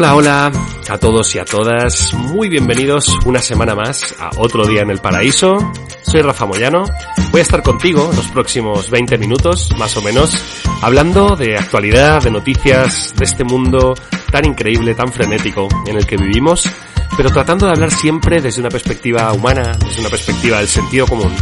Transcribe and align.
Hola, 0.00 0.14
hola 0.14 0.52
a 0.88 0.96
todos 0.96 1.34
y 1.34 1.38
a 1.40 1.44
todas. 1.44 2.14
Muy 2.14 2.48
bienvenidos 2.48 3.18
una 3.26 3.42
semana 3.42 3.74
más 3.74 4.14
a 4.18 4.30
otro 4.38 4.66
día 4.66 4.80
en 4.80 4.88
el 4.88 4.96
paraíso. 4.96 5.58
Soy 6.00 6.22
Rafa 6.22 6.46
Moyano. 6.46 6.86
Voy 7.30 7.40
a 7.40 7.42
estar 7.42 7.62
contigo 7.62 8.10
los 8.16 8.26
próximos 8.28 8.88
20 8.88 9.18
minutos, 9.18 9.68
más 9.76 9.94
o 9.98 10.02
menos, 10.02 10.32
hablando 10.80 11.36
de 11.36 11.58
actualidad, 11.58 12.22
de 12.22 12.30
noticias, 12.30 13.12
de 13.14 13.26
este 13.26 13.44
mundo 13.44 13.92
tan 14.32 14.46
increíble, 14.46 14.94
tan 14.94 15.12
frenético 15.12 15.68
en 15.86 15.98
el 15.98 16.06
que 16.06 16.16
vivimos, 16.16 16.66
pero 17.14 17.28
tratando 17.30 17.66
de 17.66 17.72
hablar 17.72 17.90
siempre 17.90 18.40
desde 18.40 18.62
una 18.62 18.70
perspectiva 18.70 19.30
humana, 19.34 19.76
desde 19.84 20.00
una 20.00 20.08
perspectiva 20.08 20.60
del 20.60 20.68
sentido 20.68 21.06
común 21.06 21.34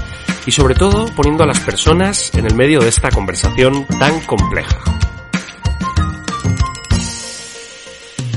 y 0.46 0.50
sobre 0.50 0.74
todo 0.74 1.06
poniendo 1.14 1.44
a 1.44 1.46
las 1.46 1.60
personas 1.60 2.32
en 2.34 2.44
el 2.44 2.56
medio 2.56 2.80
de 2.80 2.88
esta 2.88 3.08
conversación 3.10 3.86
tan 3.86 4.18
compleja. 4.22 4.80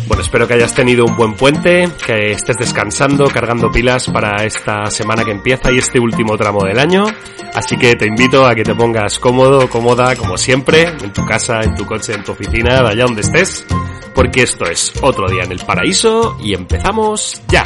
Bueno, 0.07 0.23
espero 0.23 0.47
que 0.47 0.55
hayas 0.55 0.73
tenido 0.73 1.05
un 1.05 1.16
buen 1.16 1.35
puente, 1.35 1.89
que 2.05 2.31
estés 2.31 2.57
descansando, 2.57 3.27
cargando 3.27 3.71
pilas 3.71 4.08
para 4.08 4.43
esta 4.43 4.89
semana 4.91 5.23
que 5.23 5.31
empieza 5.31 5.71
y 5.71 5.77
este 5.77 5.99
último 5.99 6.38
tramo 6.38 6.63
del 6.66 6.80
año. 6.80 7.05
Así 7.53 7.77
que 7.77 7.95
te 7.95 8.08
invito 8.08 8.45
a 8.45 8.55
que 8.55 8.63
te 8.63 8.75
pongas 8.75 9.19
cómodo, 9.19 9.69
cómoda, 9.69 10.16
como 10.16 10.38
siempre, 10.38 10.83
en 10.83 11.13
tu 11.13 11.25
casa, 11.25 11.61
en 11.61 11.75
tu 11.75 11.85
coche, 11.85 12.13
en 12.13 12.23
tu 12.23 12.31
oficina, 12.31 12.80
allá 12.80 13.05
donde 13.05 13.21
estés, 13.21 13.66
porque 14.13 14.43
esto 14.43 14.66
es 14.66 14.93
otro 15.02 15.30
día 15.30 15.43
en 15.43 15.52
el 15.52 15.59
paraíso 15.59 16.38
y 16.41 16.53
empezamos 16.53 17.41
ya. 17.47 17.63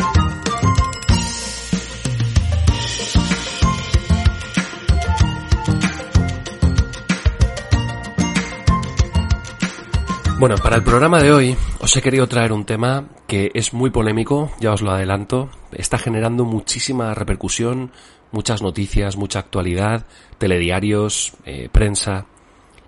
Bueno, 10.37 10.55
para 10.61 10.75
el 10.75 10.83
programa 10.83 11.23
de 11.23 11.31
hoy 11.31 11.55
os 11.79 11.95
he 11.95 12.01
querido 12.01 12.27
traer 12.27 12.51
un 12.51 12.65
tema 12.65 13.07
que 13.25 13.51
es 13.53 13.73
muy 13.73 13.89
polémico, 13.89 14.51
ya 14.59 14.73
os 14.73 14.81
lo 14.81 14.91
adelanto, 14.91 15.49
está 15.71 15.97
generando 15.97 16.43
muchísima 16.43 17.13
repercusión, 17.13 17.91
muchas 18.31 18.61
noticias, 18.61 19.15
mucha 19.15 19.39
actualidad, 19.39 20.05
telediarios, 20.37 21.33
eh, 21.45 21.69
prensa, 21.71 22.25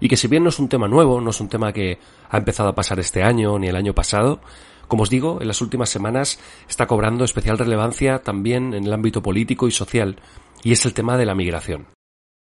y 0.01 0.09
que 0.09 0.17
si 0.17 0.27
bien 0.27 0.43
no 0.43 0.49
es 0.49 0.59
un 0.59 0.67
tema 0.67 0.89
nuevo, 0.89 1.21
no 1.21 1.29
es 1.29 1.39
un 1.39 1.47
tema 1.47 1.71
que 1.71 1.99
ha 2.29 2.37
empezado 2.37 2.67
a 2.67 2.75
pasar 2.75 2.99
este 2.99 3.23
año 3.23 3.57
ni 3.57 3.69
el 3.69 3.77
año 3.77 3.93
pasado, 3.93 4.41
como 4.89 5.03
os 5.03 5.09
digo, 5.09 5.39
en 5.41 5.47
las 5.47 5.61
últimas 5.61 5.89
semanas 5.89 6.39
está 6.67 6.85
cobrando 6.85 7.23
especial 7.23 7.57
relevancia 7.57 8.19
también 8.19 8.73
en 8.73 8.83
el 8.85 8.93
ámbito 8.93 9.21
político 9.21 9.69
y 9.69 9.71
social, 9.71 10.19
y 10.63 10.73
es 10.73 10.85
el 10.85 10.93
tema 10.93 11.15
de 11.17 11.25
la 11.25 11.33
migración. 11.33 11.87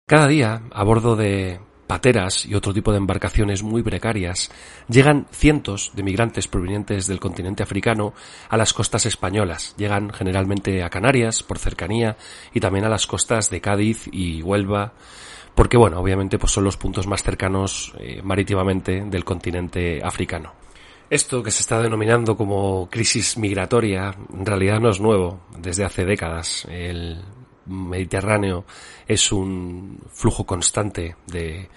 Cada 0.05 0.27
día, 0.27 0.63
a 0.73 0.83
bordo 0.83 1.15
de 1.15 1.59
pateras 1.89 2.45
y 2.45 2.53
otro 2.53 2.71
tipo 2.71 2.91
de 2.91 2.99
embarcaciones 2.99 3.63
muy 3.63 3.81
precarias, 3.81 4.51
llegan 4.87 5.25
cientos 5.31 5.91
de 5.95 6.03
migrantes 6.03 6.47
provenientes 6.47 7.07
del 7.07 7.19
continente 7.19 7.63
africano 7.63 8.13
a 8.47 8.57
las 8.57 8.73
costas 8.73 9.07
españolas. 9.07 9.73
Llegan 9.75 10.11
generalmente 10.11 10.83
a 10.83 10.91
Canarias, 10.91 11.41
por 11.41 11.57
cercanía, 11.57 12.15
y 12.53 12.59
también 12.59 12.85
a 12.85 12.89
las 12.89 13.07
costas 13.07 13.49
de 13.49 13.59
Cádiz 13.59 14.07
y 14.11 14.43
Huelva, 14.43 14.93
porque 15.55 15.77
bueno, 15.77 15.99
obviamente 15.99 16.37
pues 16.37 16.51
son 16.51 16.65
los 16.65 16.77
puntos 16.77 17.07
más 17.07 17.23
cercanos 17.23 17.91
eh, 17.97 18.21
marítimamente 18.21 19.03
del 19.05 19.25
continente 19.25 19.99
africano. 20.03 20.53
Esto 21.09 21.41
que 21.41 21.49
se 21.49 21.61
está 21.61 21.81
denominando 21.81 22.37
como 22.37 22.87
crisis 22.87 23.35
migratoria 23.35 24.13
en 24.31 24.45
realidad 24.45 24.79
no 24.79 24.91
es 24.91 25.01
nuevo, 25.01 25.39
desde 25.57 25.85
hace 25.85 26.05
décadas. 26.05 26.67
El 26.69 27.19
Mediterráneo 27.69 28.65
es 29.07 29.31
un 29.31 29.99
flujo 30.11 30.45
constante 30.45 31.15
de 31.27 31.69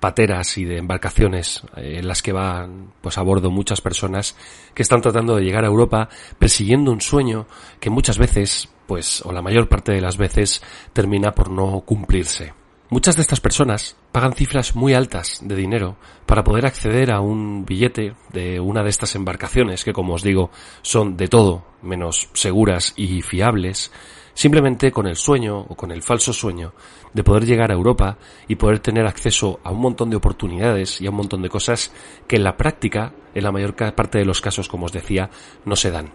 pateras 0.00 0.58
y 0.58 0.64
de 0.64 0.76
embarcaciones 0.76 1.62
eh, 1.76 1.98
en 1.98 2.08
las 2.08 2.22
que 2.22 2.32
van 2.32 2.92
pues 3.00 3.18
a 3.18 3.22
bordo 3.22 3.50
muchas 3.50 3.80
personas 3.80 4.36
que 4.74 4.82
están 4.82 5.00
tratando 5.00 5.36
de 5.36 5.42
llegar 5.42 5.64
a 5.64 5.68
Europa 5.68 6.08
persiguiendo 6.38 6.92
un 6.92 7.00
sueño 7.00 7.46
que 7.80 7.90
muchas 7.90 8.18
veces 8.18 8.68
pues 8.86 9.22
o 9.24 9.32
la 9.32 9.42
mayor 9.42 9.68
parte 9.68 9.92
de 9.92 10.00
las 10.00 10.16
veces 10.16 10.62
termina 10.92 11.32
por 11.34 11.50
no 11.50 11.80
cumplirse. 11.80 12.52
Muchas 12.88 13.16
de 13.16 13.22
estas 13.22 13.40
personas 13.40 13.96
pagan 14.12 14.34
cifras 14.34 14.76
muy 14.76 14.94
altas 14.94 15.40
de 15.42 15.56
dinero 15.56 15.96
para 16.24 16.44
poder 16.44 16.66
acceder 16.66 17.10
a 17.10 17.20
un 17.20 17.66
billete 17.66 18.14
de 18.32 18.60
una 18.60 18.84
de 18.84 18.90
estas 18.90 19.16
embarcaciones 19.16 19.82
que 19.82 19.92
como 19.92 20.14
os 20.14 20.22
digo 20.22 20.50
son 20.82 21.16
de 21.16 21.26
todo 21.26 21.64
menos 21.82 22.28
seguras 22.32 22.92
y 22.96 23.22
fiables 23.22 23.90
simplemente 24.36 24.92
con 24.92 25.06
el 25.06 25.16
sueño 25.16 25.58
o 25.58 25.74
con 25.74 25.90
el 25.90 26.02
falso 26.02 26.30
sueño 26.30 26.74
de 27.14 27.24
poder 27.24 27.46
llegar 27.46 27.70
a 27.70 27.74
Europa 27.74 28.18
y 28.46 28.56
poder 28.56 28.80
tener 28.80 29.06
acceso 29.06 29.60
a 29.64 29.70
un 29.70 29.80
montón 29.80 30.10
de 30.10 30.16
oportunidades 30.16 31.00
y 31.00 31.06
a 31.06 31.10
un 31.10 31.16
montón 31.16 31.40
de 31.40 31.48
cosas 31.48 31.90
que 32.28 32.36
en 32.36 32.44
la 32.44 32.56
práctica, 32.56 33.14
en 33.34 33.42
la 33.42 33.50
mayor 33.50 33.74
parte 33.94 34.18
de 34.18 34.26
los 34.26 34.42
casos, 34.42 34.68
como 34.68 34.86
os 34.86 34.92
decía, 34.92 35.30
no 35.64 35.74
se 35.74 35.90
dan. 35.90 36.12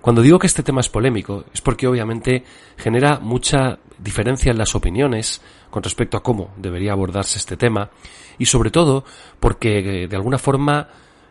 Cuando 0.00 0.20
digo 0.20 0.40
que 0.40 0.48
este 0.48 0.64
tema 0.64 0.80
es 0.80 0.88
polémico 0.88 1.44
es 1.54 1.60
porque 1.60 1.86
obviamente 1.86 2.42
genera 2.76 3.20
mucha 3.20 3.78
diferencia 3.98 4.50
en 4.50 4.58
las 4.58 4.74
opiniones 4.74 5.40
con 5.70 5.82
respecto 5.84 6.16
a 6.16 6.22
cómo 6.22 6.50
debería 6.56 6.92
abordarse 6.92 7.38
este 7.38 7.56
tema 7.56 7.90
y 8.36 8.46
sobre 8.46 8.70
todo 8.70 9.04
porque 9.38 9.78
eh, 9.78 10.08
de 10.08 10.16
alguna 10.16 10.38
forma 10.38 10.88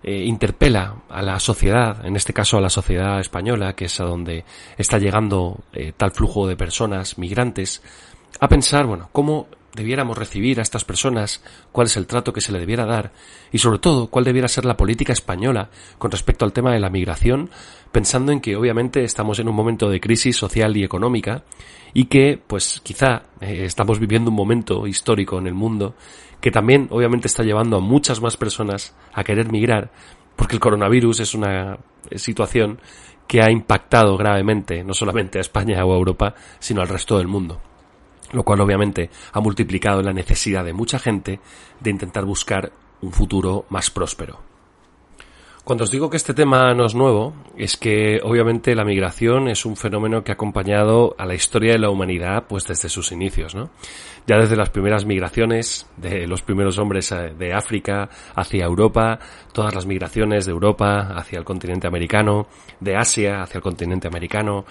eh, 0.08 0.24
interpela 0.24 0.96
a 1.10 1.22
la 1.22 1.38
sociedad, 1.38 2.06
en 2.06 2.16
este 2.16 2.32
caso 2.32 2.58
a 2.58 2.62
la 2.62 2.70
sociedad 2.70 3.20
española, 3.20 3.74
que 3.74 3.86
es 3.86 4.00
a 4.00 4.06
donde 4.06 4.46
está 4.78 5.00
llegando 5.00 5.58
eh, 5.74 5.92
tal 5.98 6.12
flujo 6.12 6.48
de 6.48 6.56
personas 6.56 7.18
migrantes, 7.18 7.82
a 8.40 8.48
pensar, 8.48 8.86
bueno, 8.86 9.10
cómo 9.12 9.48
debiéramos 9.78 10.18
recibir 10.18 10.60
a 10.60 10.64
estas 10.64 10.84
personas, 10.84 11.42
cuál 11.72 11.88
es 11.88 11.96
el 11.96 12.08
trato 12.08 12.34
que 12.34 12.42
se 12.42 12.52
le 12.52 12.60
debiera 12.60 12.86
dar 12.86 13.14
y 13.52 13.60
sobre 13.60 13.80
todo 13.80 14.08
cuál 14.08 14.26
debiera 14.26 14.48
ser 14.48 14.66
la 14.66 14.76
política 14.76 15.14
española 15.14 15.70
con 15.98 16.12
respecto 16.12 16.44
al 16.44 16.52
tema 16.52 16.74
de 16.74 16.80
la 16.80 16.90
migración, 16.90 17.50
pensando 17.92 18.32
en 18.32 18.42
que 18.42 18.56
obviamente 18.56 19.04
estamos 19.04 19.40
en 19.40 19.48
un 19.48 19.56
momento 19.56 19.90
de 19.90 20.02
crisis 20.02 20.36
social 20.36 20.76
y 20.76 20.84
económica 20.84 21.44
y 21.94 22.06
que 22.06 22.42
pues 22.46 22.82
quizá 22.84 23.24
eh, 23.40 23.64
estamos 23.64 24.00
viviendo 24.00 24.32
un 24.32 24.36
momento 24.36 24.88
histórico 24.88 25.38
en 25.38 25.48
el 25.48 25.54
mundo 25.54 25.96
que 26.42 26.52
también 26.52 26.88
obviamente 26.92 27.28
está 27.28 27.44
llevando 27.44 27.78
a 27.78 27.82
muchas 27.82 28.22
más 28.22 28.36
personas 28.36 28.96
a 29.14 29.24
querer 29.24 29.52
migrar, 29.52 29.92
porque 30.36 30.56
el 30.56 30.60
coronavirus 30.60 31.22
es 31.22 31.34
una 31.34 31.78
situación 32.16 32.80
que 33.28 33.42
ha 33.42 33.52
impactado 33.52 34.18
gravemente 34.18 34.84
no 34.84 34.94
solamente 34.94 35.38
a 35.38 35.42
España 35.42 35.84
o 35.86 35.94
a 35.94 35.98
Europa, 35.98 36.36
sino 36.60 36.82
al 36.82 36.88
resto 36.88 37.18
del 37.18 37.28
mundo. 37.28 37.60
Lo 38.32 38.44
cual 38.44 38.62
obviamente 38.62 39.10
ha 39.32 39.40
multiplicado 39.40 40.02
la 40.02 40.14
necesidad 40.14 40.66
de 40.66 40.74
mucha 40.74 41.00
gente 41.00 41.40
de 41.80 41.90
intentar 41.90 42.26
buscar 42.26 42.72
un 43.02 43.12
futuro 43.12 43.66
más 43.70 43.90
próspero. 43.90 44.40
Cuando 45.68 45.84
os 45.84 45.92
digo 45.92 46.10
que 46.10 46.16
este 46.16 46.34
tema 46.34 46.74
no 46.74 46.86
es 46.86 46.96
nuevo, 46.96 47.34
es 47.58 47.76
que 47.76 48.22
obviamente 48.24 48.74
la 48.74 48.86
migración 48.86 49.50
es 49.50 49.66
un 49.66 49.76
fenómeno 49.76 50.24
que 50.24 50.32
ha 50.32 50.36
acompañado 50.36 51.14
a 51.18 51.26
la 51.26 51.36
historia 51.36 51.74
de 51.74 51.80
la 51.80 51.90
humanidad 51.90 52.46
pues 52.48 52.64
desde 52.66 52.88
sus 52.88 53.12
inicios, 53.12 53.54
¿no? 53.54 53.70
Ya 54.28 54.38
desde 54.38 54.58
las 54.58 54.70
primeras 54.70 55.06
migraciones 55.06 55.88
de 55.96 56.28
los 56.28 56.42
primeros 56.42 56.78
hombres 56.78 57.14
eh, 57.14 57.34
de 57.40 57.54
África 57.54 58.10
hacia 58.36 58.66
Europa, 58.66 59.20
todas 59.54 59.74
las 59.74 59.86
migraciones 59.86 60.46
de 60.46 60.52
Europa 60.52 61.14
hacia 61.16 61.40
el 61.40 61.46
continente 61.46 61.88
americano, 61.88 62.48
de 62.82 62.98
Asia 62.98 63.42
hacia 63.42 63.60
el 63.60 63.64
continente 63.64 64.10
americano, 64.10 64.66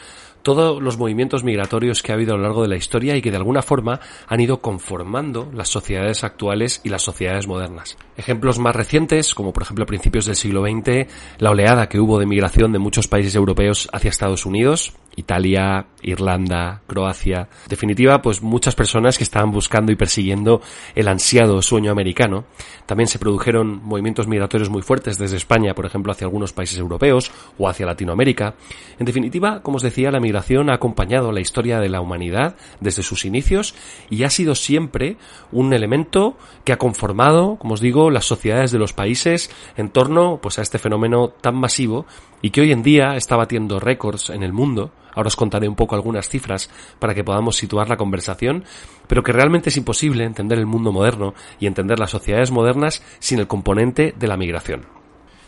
todos 0.47 0.81
los 0.81 0.97
movimientos 0.97 1.43
migratorios 1.43 2.05
que 2.05 2.12
ha 2.12 2.14
habido 2.14 2.35
a 2.35 2.37
lo 2.37 2.44
largo 2.44 2.62
de 2.62 2.69
la 2.69 2.76
historia 2.76 3.17
y 3.17 3.20
que 3.20 3.32
de 3.32 3.37
alguna 3.37 3.62
forma 3.62 3.99
han 4.29 4.41
ido 4.41 4.61
conformando 4.61 5.50
las 5.53 5.69
sociedades 5.69 6.23
actuales 6.23 6.81
y 6.85 6.88
las 6.88 7.03
sociedades 7.03 7.49
modernas. 7.49 7.99
Ejemplos 8.17 8.61
más 8.61 8.76
recientes, 8.76 9.35
como 9.35 9.53
por 9.53 9.64
ejemplo 9.64 9.82
a 9.82 9.88
principios 9.88 10.26
del 10.26 10.37
siglo 10.37 10.62
XX, 10.62 11.08
la 11.38 11.50
oleada 11.50 11.88
que 11.88 11.99
hubo 11.99 12.20
de 12.20 12.26
migración 12.26 12.70
de 12.70 12.79
muchos 12.79 13.08
países 13.08 13.35
europeos 13.35 13.88
hacia 13.93 14.11
Estados 14.11 14.47
Unidos, 14.47 14.93
Italia, 15.17 15.87
Irlanda, 16.03 16.82
Croacia. 16.87 17.49
En 17.64 17.69
definitiva, 17.69 18.23
pues 18.23 18.41
muchas 18.41 18.76
personas 18.76 19.19
que 19.19 19.25
estaban 19.25 19.45
buscando 19.52 19.93
y 19.93 19.96
persiguiendo 19.96 20.60
el 20.94 21.08
ansiado 21.08 21.60
sueño 21.62 21.90
americano. 21.90 22.44
También 22.87 23.08
se 23.08 23.19
produjeron 23.19 23.82
movimientos 23.84 24.28
migratorios 24.28 24.70
muy 24.70 24.82
fuertes 24.82 25.19
desde 25.19 25.37
España, 25.37 25.75
por 25.75 25.87
ejemplo, 25.87 26.12
hacia 26.12 26.26
algunos 26.26 26.52
países 26.52 26.78
europeos 26.78 27.31
o 27.58 27.69
hacia 27.69 27.87
Latinoamérica. 27.87 28.54
En 28.98 29.06
definitiva, 29.06 29.62
como 29.62 29.76
os 29.76 29.82
decía, 29.82 30.10
la 30.10 30.20
migración 30.20 30.70
ha 30.70 30.75
acompañado 30.75 31.32
la 31.32 31.40
historia 31.40 31.81
de 31.81 31.88
la 31.88 32.00
humanidad 32.00 32.56
desde 32.81 33.02
sus 33.02 33.25
inicios 33.25 33.75
y 34.10 34.22
ha 34.25 34.31
sido 34.31 34.54
siempre 34.54 35.16
un 35.52 35.72
elemento 35.72 36.37
que 36.64 36.72
ha 36.72 36.78
conformado, 36.78 37.56
como 37.56 37.75
os 37.75 37.81
digo, 37.81 38.10
las 38.10 38.25
sociedades 38.25 38.70
de 38.70 38.78
los 38.78 38.93
países 38.93 39.50
en 39.76 39.90
torno 39.90 40.38
pues 40.40 40.58
a 40.58 40.62
este 40.62 40.78
fenómeno 40.78 41.28
tan 41.28 41.56
masivo 41.56 42.06
y 42.46 42.50
que 42.50 42.60
hoy 42.60 42.70
en 42.70 42.84
día 42.84 43.16
está 43.16 43.34
batiendo 43.34 43.81
récords 43.81 44.31
en 44.31 44.44
el 44.44 44.52
mundo. 44.52 44.93
Ahora 45.16 45.26
os 45.26 45.34
contaré 45.34 45.66
un 45.69 45.75
poco 45.75 45.96
algunas 45.96 46.28
cifras 46.28 46.70
para 47.00 47.12
que 47.12 47.25
podamos 47.25 47.56
situar 47.56 47.88
la 47.88 47.96
conversación, 47.96 48.62
pero 49.08 49.25
que 49.25 49.32
realmente 49.32 49.70
es 49.70 49.76
imposible 49.76 50.22
entender 50.22 50.56
el 50.60 50.66
mundo 50.66 50.93
moderno 50.93 51.34
y 51.58 51.66
entender 51.66 51.98
las 51.98 52.12
sociedades 52.12 52.52
modernas 52.52 53.02
sin 53.19 53.40
el 53.40 53.48
componente 53.48 54.14
de 54.16 54.28
la 54.28 54.37
migración. 54.37 54.87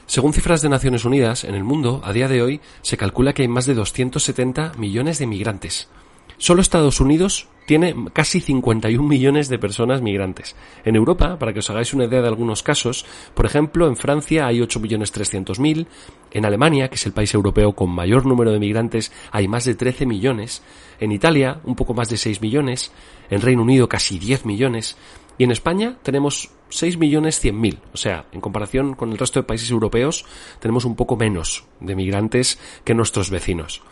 Según 0.07 0.33
cifras 0.33 0.61
de 0.61 0.71
Naciones 0.71 1.05
Unidas, 1.05 1.45
en 1.45 1.55
el 1.55 1.63
mundo, 1.63 2.01
a 2.03 2.13
día 2.13 2.27
de 2.27 2.43
hoy, 2.43 2.61
se 2.83 2.97
calcula 2.97 3.33
que 3.33 3.43
hay 3.43 3.49
más 3.49 3.67
de 3.67 3.75
270 3.75 4.73
millones 4.77 5.21
de 5.21 5.29
migrantes. 5.29 5.89
Solo 6.39 6.63
Estados 6.63 7.01
Unidos 7.01 7.49
tiene 7.67 7.95
casi 8.15 8.41
51 8.41 9.07
millones 9.07 9.49
de 9.49 9.59
personas 9.59 10.01
migrantes. 10.01 10.57
En 10.85 10.97
Europa, 10.97 11.39
para 11.39 11.53
que 11.53 11.59
os 11.59 11.69
hagáis 11.69 11.93
una 11.93 12.05
idea 12.05 12.23
de 12.23 12.29
algunos 12.29 12.63
casos, 12.63 13.05
por 13.35 13.45
ejemplo, 13.45 13.89
en 13.89 13.97
Francia 13.97 14.47
hay 14.47 14.61
8.300.000, 14.61 15.87
en 16.31 16.47
Alemania, 16.47 16.89
que 16.89 16.95
es 16.95 17.05
el 17.05 17.13
país 17.13 17.35
europeo 17.35 17.73
con 17.73 17.91
mayor 17.91 18.25
número 18.25 18.53
de 18.53 18.61
migrantes, 18.61 19.13
hay 19.33 19.49
más 19.49 19.65
de 19.65 19.75
13 19.75 20.07
millones, 20.07 20.63
en 20.99 21.13
Italia 21.13 21.61
un 21.65 21.75
poco 21.75 21.93
más 21.93 22.09
de 22.09 22.17
6 22.17 22.41
millones, 22.41 22.93
en 23.29 23.43
Reino 23.43 23.63
Unido 23.63 23.89
casi 23.89 24.19
10 24.19 24.47
millones, 24.47 24.97
y 25.37 25.45
en 25.45 25.51
España 25.51 25.97
tenemos 26.03 26.51
6 26.71 26.99
millones 26.99 27.41
100 27.41 27.61
mil. 27.61 27.81
O 27.93 27.97
sea, 27.97 28.27
en 28.33 28.41
comparación 28.41 28.95
con 28.95 29.13
el 29.13 29.19
resto 29.19 29.41
de 29.41 29.47
países 29.47 29.71
europeos, 29.71 30.25
tenemos 30.61 30.85
un 30.85 30.97
poco 30.97 31.17
menos 31.17 31.65
de 31.81 31.97
migrantes 31.97 32.59
que 32.85 32.95
nuestros 32.95 33.31
vecinos. 33.31 33.83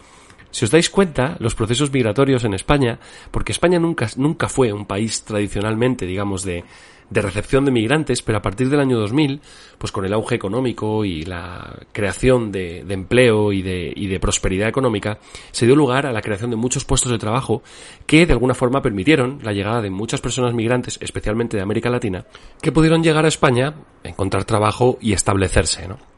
Si 0.51 0.65
os 0.65 0.71
dais 0.71 0.89
cuenta, 0.91 1.37
los 1.39 1.55
procesos 1.55 1.93
migratorios 1.93 2.45
en 2.45 2.55
España, 2.55 2.99
porque 3.31 3.53
España 3.53 3.79
nunca, 3.79 4.09
nunca 4.17 4.49
fue 4.49 4.73
un 4.73 4.87
país 4.87 5.23
tradicionalmente, 5.23 6.07
digamos, 6.07 6.45
de, 6.45 6.65
de 7.11 7.23
recepción 7.23 7.65
de 7.65 7.71
migrantes, 7.71 8.23
pero 8.23 8.39
a 8.39 8.43
partir 8.43 8.69
del 8.69 8.81
año 8.81 8.99
2000, 8.99 9.41
pues 9.79 9.93
con 9.93 10.05
el 10.05 10.13
auge 10.13 10.35
económico 10.35 11.05
y 11.05 11.25
la 11.25 11.79
creación 11.93 12.51
de, 12.51 12.85
de 12.85 12.95
empleo 12.95 13.53
y 13.53 13.63
de, 13.63 13.93
y 13.95 14.07
de, 14.09 14.21
prosperidad 14.21 14.69
económica, 14.69 15.19
se 15.53 15.67
dio 15.67 15.77
lugar 15.77 16.07
a 16.07 16.13
la 16.13 16.23
creación 16.23 16.51
de 16.51 16.57
muchos 16.57 16.85
puestos 16.85 17.13
de 17.13 17.19
trabajo 17.19 17.63
que 18.07 18.27
de 18.27 18.33
alguna 18.33 18.55
forma 18.55 18.83
permitieron 18.83 19.39
la 19.43 19.53
llegada 19.53 19.83
de 19.83 19.91
muchas 19.91 20.21
personas 20.21 20.55
migrantes, 20.55 20.99
especialmente 21.01 21.57
de 21.57 21.63
América 21.63 21.91
Latina, 21.91 22.25
que 22.61 22.73
pudieron 22.73 23.03
llegar 23.03 23.25
a 23.25 23.29
España, 23.29 23.75
encontrar 24.03 24.45
trabajo 24.45 24.99
y 25.01 25.13
establecerse, 25.13 25.87
¿no? 25.87 26.16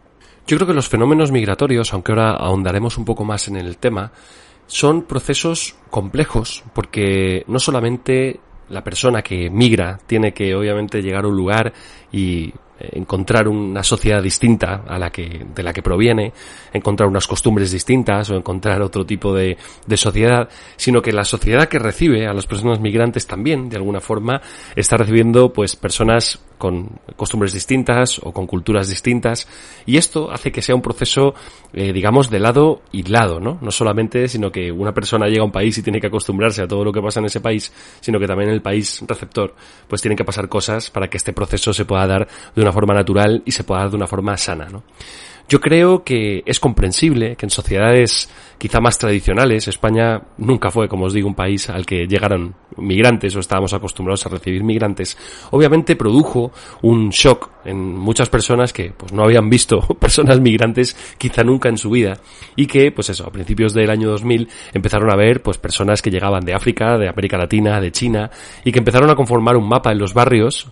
Yo 0.49 0.56
creo 0.56 0.67
que 0.67 0.73
los 0.73 0.89
fenómenos 0.89 1.31
migratorios, 1.31 1.93
aunque 1.93 2.12
ahora 2.12 2.31
ahondaremos 2.31 2.97
un 2.97 3.05
poco 3.05 3.23
más 3.23 3.49
en 3.49 3.56
el 3.56 3.77
tema, 3.77 4.11
son 4.67 5.03
procesos 5.03 5.77
complejos 5.91 6.65
porque 6.73 7.45
no 7.49 7.59
solamente 7.59 8.41
la 8.71 8.83
persona 8.83 9.21
que 9.21 9.50
migra 9.50 9.99
tiene 10.06 10.33
que 10.33 10.55
obviamente 10.55 11.03
llegar 11.03 11.27
a 11.27 11.29
un 11.29 11.37
lugar 11.37 11.75
y 12.11 12.50
encontrar 12.79 13.47
una 13.47 13.83
sociedad 13.83 14.23
distinta 14.23 14.85
a 14.87 14.99
la 14.99 15.11
que, 15.11 15.47
de 15.55 15.62
la 15.62 15.75
que 15.75 15.83
proviene, 15.83 16.33
encontrar 16.73 17.11
unas 17.11 17.27
costumbres 17.27 17.71
distintas 17.71 18.31
o 18.31 18.37
encontrar 18.37 18.81
otro 18.81 19.05
tipo 19.05 19.35
de, 19.35 19.59
de 19.87 19.97
sociedad, 19.99 20.49
sino 20.77 21.03
que 21.03 21.12
la 21.12 21.25
sociedad 21.25 21.69
que 21.69 21.79
recibe 21.79 22.27
a 22.27 22.33
las 22.33 22.47
personas 22.47 22.81
migrantes 22.81 23.27
también, 23.27 23.69
de 23.69 23.77
alguna 23.77 24.00
forma, 24.00 24.41
está 24.75 24.97
recibiendo 24.97 25.53
pues 25.53 25.77
personas 25.77 26.41
con 26.58 26.90
costumbres 27.16 27.52
distintas 27.52 28.20
o 28.22 28.32
con 28.32 28.46
culturas 28.46 28.88
distintas. 28.88 29.49
Y 29.87 29.96
esto 29.96 30.31
hace 30.31 30.52
que 30.52 30.60
sea 30.60 30.75
un 30.75 30.82
proceso 30.82 31.34
eh, 31.72 31.93
digamos 31.93 32.31
de 32.31 32.38
lado 32.38 32.81
y 32.93 33.02
lado 33.02 33.40
no 33.40 33.58
no 33.60 33.70
solamente 33.70 34.26
sino 34.26 34.50
que 34.50 34.72
una 34.72 34.94
persona 34.94 35.26
llega 35.26 35.43
a 35.43 35.44
un 35.44 35.52
país 35.52 35.76
y 35.76 35.82
tiene 35.82 36.00
que 36.00 36.06
acostumbrarse 36.06 36.62
a 36.62 36.66
todo 36.66 36.82
lo 36.82 36.93
que 36.93 37.02
pasa 37.02 37.20
en 37.20 37.26
ese 37.26 37.40
país 37.40 37.70
sino 38.00 38.19
que 38.19 38.26
también 38.26 38.49
en 38.49 38.55
el 38.55 38.62
país 38.62 39.02
receptor 39.06 39.55
pues 39.87 40.00
tienen 40.00 40.16
que 40.16 40.25
pasar 40.25 40.49
cosas 40.49 40.90
para 40.90 41.08
que 41.08 41.19
este 41.19 41.34
proceso 41.34 41.75
se 41.75 41.84
pueda 41.84 42.06
dar 42.06 42.26
de 42.55 42.62
una 42.62 42.72
forma 42.72 42.94
natural 42.94 43.43
y 43.44 43.50
se 43.50 43.64
pueda 43.64 43.82
dar 43.82 43.90
de 43.90 43.96
una 43.96 44.06
forma 44.06 44.34
sana 44.38 44.66
no 44.70 44.82
yo 45.49 45.61
creo 45.61 46.05
que 46.05 46.43
es 46.45 46.61
comprensible 46.61 47.37
que 47.37 47.47
en 47.47 47.50
sociedades 47.50 48.29
quizá 48.59 48.81
más 48.81 48.99
tradicionales. 48.99 49.69
España 49.69 50.21
nunca 50.37 50.71
fue, 50.71 50.89
como 50.89 51.06
os 51.06 51.12
digo, 51.12 51.29
un 51.29 51.35
país 51.35 51.71
al 51.71 51.87
que 51.87 52.06
llegaron 52.06 52.55
migrantes 52.77 53.35
o 53.35 53.41
estábamos 53.41 53.73
acostumbrados 53.73 54.27
a 54.27 54.29
recibir 54.29 54.62
migrantes. 54.62 55.17
Obviamente 55.50 55.97
produjo 55.97 56.53
un 56.83 57.11
shock 57.11 57.50
en 57.65 57.97
muchas 57.97 58.29
personas 58.29 58.73
que 58.73 58.93
pues 58.97 59.12
no 59.12 59.25
habían 59.25 59.50
visto 59.50 59.81
personas 60.00 60.41
migrantes 60.41 60.97
quizá 61.19 61.43
nunca 61.43 61.69
en 61.69 61.79
su 61.79 61.91
vida 61.91 62.19
y 62.56 62.67
que 62.67 62.93
pues 62.93 63.11
eso, 63.11 63.27
a 63.27 63.31
principios 63.31 63.75
del 63.75 63.91
año 63.91 64.11
2000 64.11 64.49
empezaron 64.73 65.11
a 65.11 65.17
ver 65.17 65.43
pues 65.43 65.59
personas 65.59 66.00
que 66.00 66.11
llegaban 66.11 66.45
de 66.45 66.55
África, 66.55 66.97
de 66.99 67.09
América 67.09 67.37
Latina, 67.37 67.81
de 67.81 67.93
China 67.93 68.31
y 68.65 68.73
que 68.73 68.79
empezaron 68.79 69.11
a 69.11 69.17
conformar 69.17 69.56
un 69.56 69.69
mapa 69.69 69.93
en 69.93 69.99
los 69.99 70.15
barrios 70.15 70.69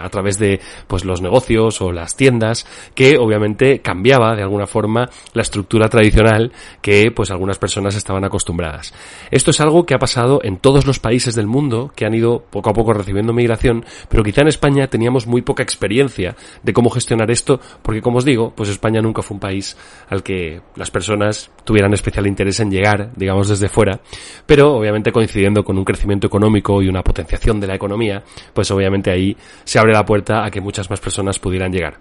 a 0.00 0.08
través 0.08 0.38
de 0.38 0.60
pues 0.86 1.04
los 1.04 1.20
negocios 1.20 1.80
o 1.82 1.92
las 1.92 2.16
tiendas 2.16 2.66
que 2.94 3.18
obviamente 3.18 3.80
de 4.18 4.42
alguna 4.42 4.66
forma 4.66 5.08
la 5.32 5.42
estructura 5.42 5.88
tradicional 5.88 6.52
que 6.82 7.10
pues 7.14 7.30
algunas 7.30 7.58
personas 7.58 7.94
estaban 7.94 8.24
acostumbradas. 8.24 8.92
Esto 9.30 9.50
es 9.50 9.60
algo 9.60 9.86
que 9.86 9.94
ha 9.94 9.98
pasado 9.98 10.40
en 10.42 10.58
todos 10.58 10.86
los 10.86 10.98
países 10.98 11.34
del 11.34 11.46
mundo 11.46 11.92
que 11.94 12.04
han 12.04 12.14
ido 12.14 12.44
poco 12.50 12.70
a 12.70 12.72
poco 12.72 12.92
recibiendo 12.92 13.32
migración, 13.32 13.84
pero 14.08 14.24
quizá 14.24 14.42
en 14.42 14.48
España 14.48 14.88
teníamos 14.88 15.26
muy 15.26 15.42
poca 15.42 15.62
experiencia 15.62 16.36
de 16.62 16.72
cómo 16.72 16.90
gestionar 16.90 17.30
esto, 17.30 17.60
porque 17.82 18.02
como 18.02 18.18
os 18.18 18.24
digo, 18.24 18.52
pues 18.54 18.68
España 18.68 19.00
nunca 19.00 19.22
fue 19.22 19.36
un 19.36 19.40
país 19.40 19.76
al 20.08 20.22
que 20.22 20.60
las 20.74 20.90
personas 20.90 21.50
tuvieran 21.68 21.92
especial 21.92 22.26
interés 22.26 22.60
en 22.60 22.70
llegar, 22.70 23.10
digamos 23.14 23.46
desde 23.46 23.68
fuera, 23.68 24.00
pero 24.46 24.72
obviamente 24.74 25.12
coincidiendo 25.12 25.62
con 25.62 25.76
un 25.76 25.84
crecimiento 25.84 26.26
económico 26.26 26.80
y 26.80 26.88
una 26.88 27.02
potenciación 27.02 27.60
de 27.60 27.66
la 27.66 27.74
economía, 27.74 28.24
pues 28.54 28.70
obviamente 28.70 29.10
ahí 29.10 29.36
se 29.64 29.78
abre 29.78 29.92
la 29.92 30.06
puerta 30.06 30.46
a 30.46 30.50
que 30.50 30.62
muchas 30.62 30.88
más 30.88 30.98
personas 30.98 31.38
pudieran 31.38 31.70
llegar. 31.70 31.98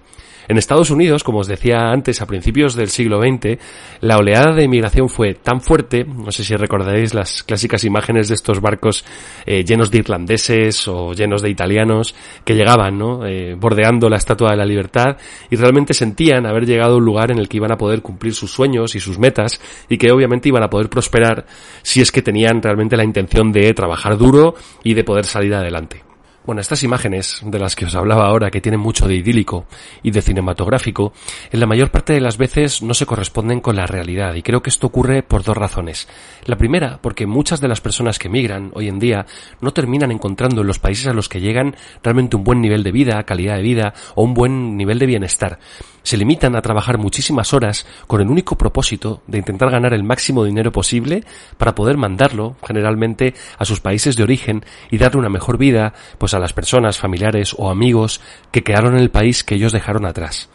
En 0.50 0.58
Estados 0.58 0.92
Unidos, 0.92 1.26
como 1.26 1.40
os 1.40 1.48
decía 1.48 1.92
antes, 1.92 2.22
a 2.22 2.26
principios 2.26 2.74
del 2.74 2.88
siglo 2.88 3.20
XX, 3.22 3.60
la 4.00 4.18
oleada 4.18 4.54
de 4.54 4.64
inmigración 4.64 5.10
fue 5.10 5.34
tan 5.34 5.60
fuerte, 5.60 6.06
no 6.06 6.32
sé 6.32 6.46
si 6.46 6.56
recordaréis 6.56 7.14
las 7.14 7.44
clásicas 7.44 7.84
imágenes 7.84 8.30
de 8.30 8.36
estos 8.36 8.62
barcos 8.62 9.04
eh, 9.46 9.66
llenos 9.66 9.92
de 9.92 9.98
irlandeses 9.98 10.88
o 10.88 11.12
llenos 11.12 11.42
de 11.42 11.50
italianos 11.50 12.16
que 12.46 12.56
llegaban, 12.56 12.98
¿no? 12.98 13.26
Eh, 13.26 13.56
bordeando 13.56 14.08
la 14.08 14.16
Estatua 14.16 14.52
de 14.52 14.58
la 14.58 14.66
Libertad 14.66 15.18
y 15.50 15.58
realmente 15.58 15.94
sentían 15.94 16.46
haber 16.46 16.66
llegado 16.66 16.94
a 16.94 16.98
un 16.98 17.06
lugar 17.06 17.30
en 17.32 17.40
el 17.40 17.50
que 17.50 17.58
iban 17.58 17.74
a 17.74 17.78
poder 17.78 18.02
cumplir 18.02 18.34
sus 18.34 18.52
sueños 18.52 18.96
y 18.96 19.02
sus 19.02 19.20
metas 19.20 19.57
y 19.90 19.98
que 19.98 20.12
obviamente 20.12 20.50
iban 20.50 20.64
a 20.64 20.70
poder 20.70 20.90
prosperar 20.90 21.46
si 21.82 22.02
es 22.02 22.12
que 22.12 22.22
tenían 22.22 22.62
realmente 22.62 22.98
la 22.98 23.04
intención 23.04 23.52
de 23.52 23.74
trabajar 23.74 24.18
duro 24.18 24.56
y 24.84 24.94
de 24.94 25.04
poder 25.04 25.26
salir 25.26 25.54
adelante. 25.54 26.08
Bueno, 26.48 26.62
estas 26.62 26.82
imágenes 26.84 27.42
de 27.44 27.60
las 27.60 27.76
que 27.76 27.84
os 27.84 27.94
hablaba 27.94 28.26
ahora, 28.26 28.50
que 28.50 28.62
tienen 28.62 28.80
mucho 28.80 29.06
de 29.06 29.16
idílico 29.16 29.66
y 30.02 30.12
de 30.12 30.22
cinematográfico, 30.22 31.12
en 31.52 31.60
la 31.60 31.66
mayor 31.66 31.92
parte 31.92 32.14
de 32.14 32.22
las 32.22 32.38
veces 32.38 32.82
no 32.82 32.94
se 32.94 33.06
corresponden 33.06 33.60
con 33.60 33.76
la 33.76 33.86
realidad 33.86 34.34
y 34.34 34.44
creo 34.44 34.64
que 34.64 34.70
esto 34.70 34.88
ocurre 34.88 35.24
por 35.24 35.44
dos 35.44 35.58
razones. 35.58 36.08
La 36.46 36.56
primera, 36.56 37.00
porque 37.02 37.28
muchas 37.28 37.60
de 37.60 37.68
las 37.68 37.82
personas 37.82 38.18
que 38.18 38.30
migran 38.30 38.72
hoy 38.76 38.88
en 38.88 38.98
día 38.98 39.26
no 39.60 39.74
terminan 39.74 40.10
encontrando 40.10 40.62
en 40.62 40.68
los 40.68 40.80
países 40.80 41.08
a 41.08 41.14
los 41.14 41.28
que 41.28 41.42
llegan 41.42 41.76
realmente 42.02 42.38
un 42.38 42.46
buen 42.46 42.62
nivel 42.62 42.82
de 42.82 42.94
vida, 42.94 43.22
calidad 43.24 43.58
de 43.58 43.64
vida 43.64 43.94
o 44.16 44.24
un 44.24 44.34
buen 44.34 44.78
nivel 44.78 45.00
de 45.00 45.06
bienestar 45.06 45.60
se 46.08 46.16
limitan 46.16 46.56
a 46.56 46.62
trabajar 46.62 46.98
muchísimas 46.98 47.54
horas 47.54 47.86
con 48.08 48.22
el 48.22 48.30
único 48.30 48.58
propósito 48.58 49.24
de 49.28 49.40
intentar 49.40 49.70
ganar 49.70 49.94
el 49.94 50.06
máximo 50.06 50.46
dinero 50.46 50.72
posible 50.72 51.26
para 51.58 51.76
poder 51.76 51.98
mandarlo 51.98 52.56
generalmente 52.66 53.34
a 53.58 53.66
sus 53.66 53.82
países 53.82 54.16
de 54.16 54.24
origen 54.24 54.64
y 54.90 55.00
darle 55.00 55.20
una 55.20 55.28
mejor 55.28 55.58
vida 55.58 55.94
pues 56.18 56.34
a 56.34 56.40
las 56.40 56.54
personas, 56.54 56.98
familiares 56.98 57.54
o 57.58 57.70
amigos 57.70 58.22
que 58.54 58.64
quedaron 58.64 58.94
en 58.94 59.02
el 59.02 59.12
país 59.12 59.44
que 59.44 59.56
ellos 59.56 59.74
dejaron 59.74 60.06
atrás. 60.06 60.48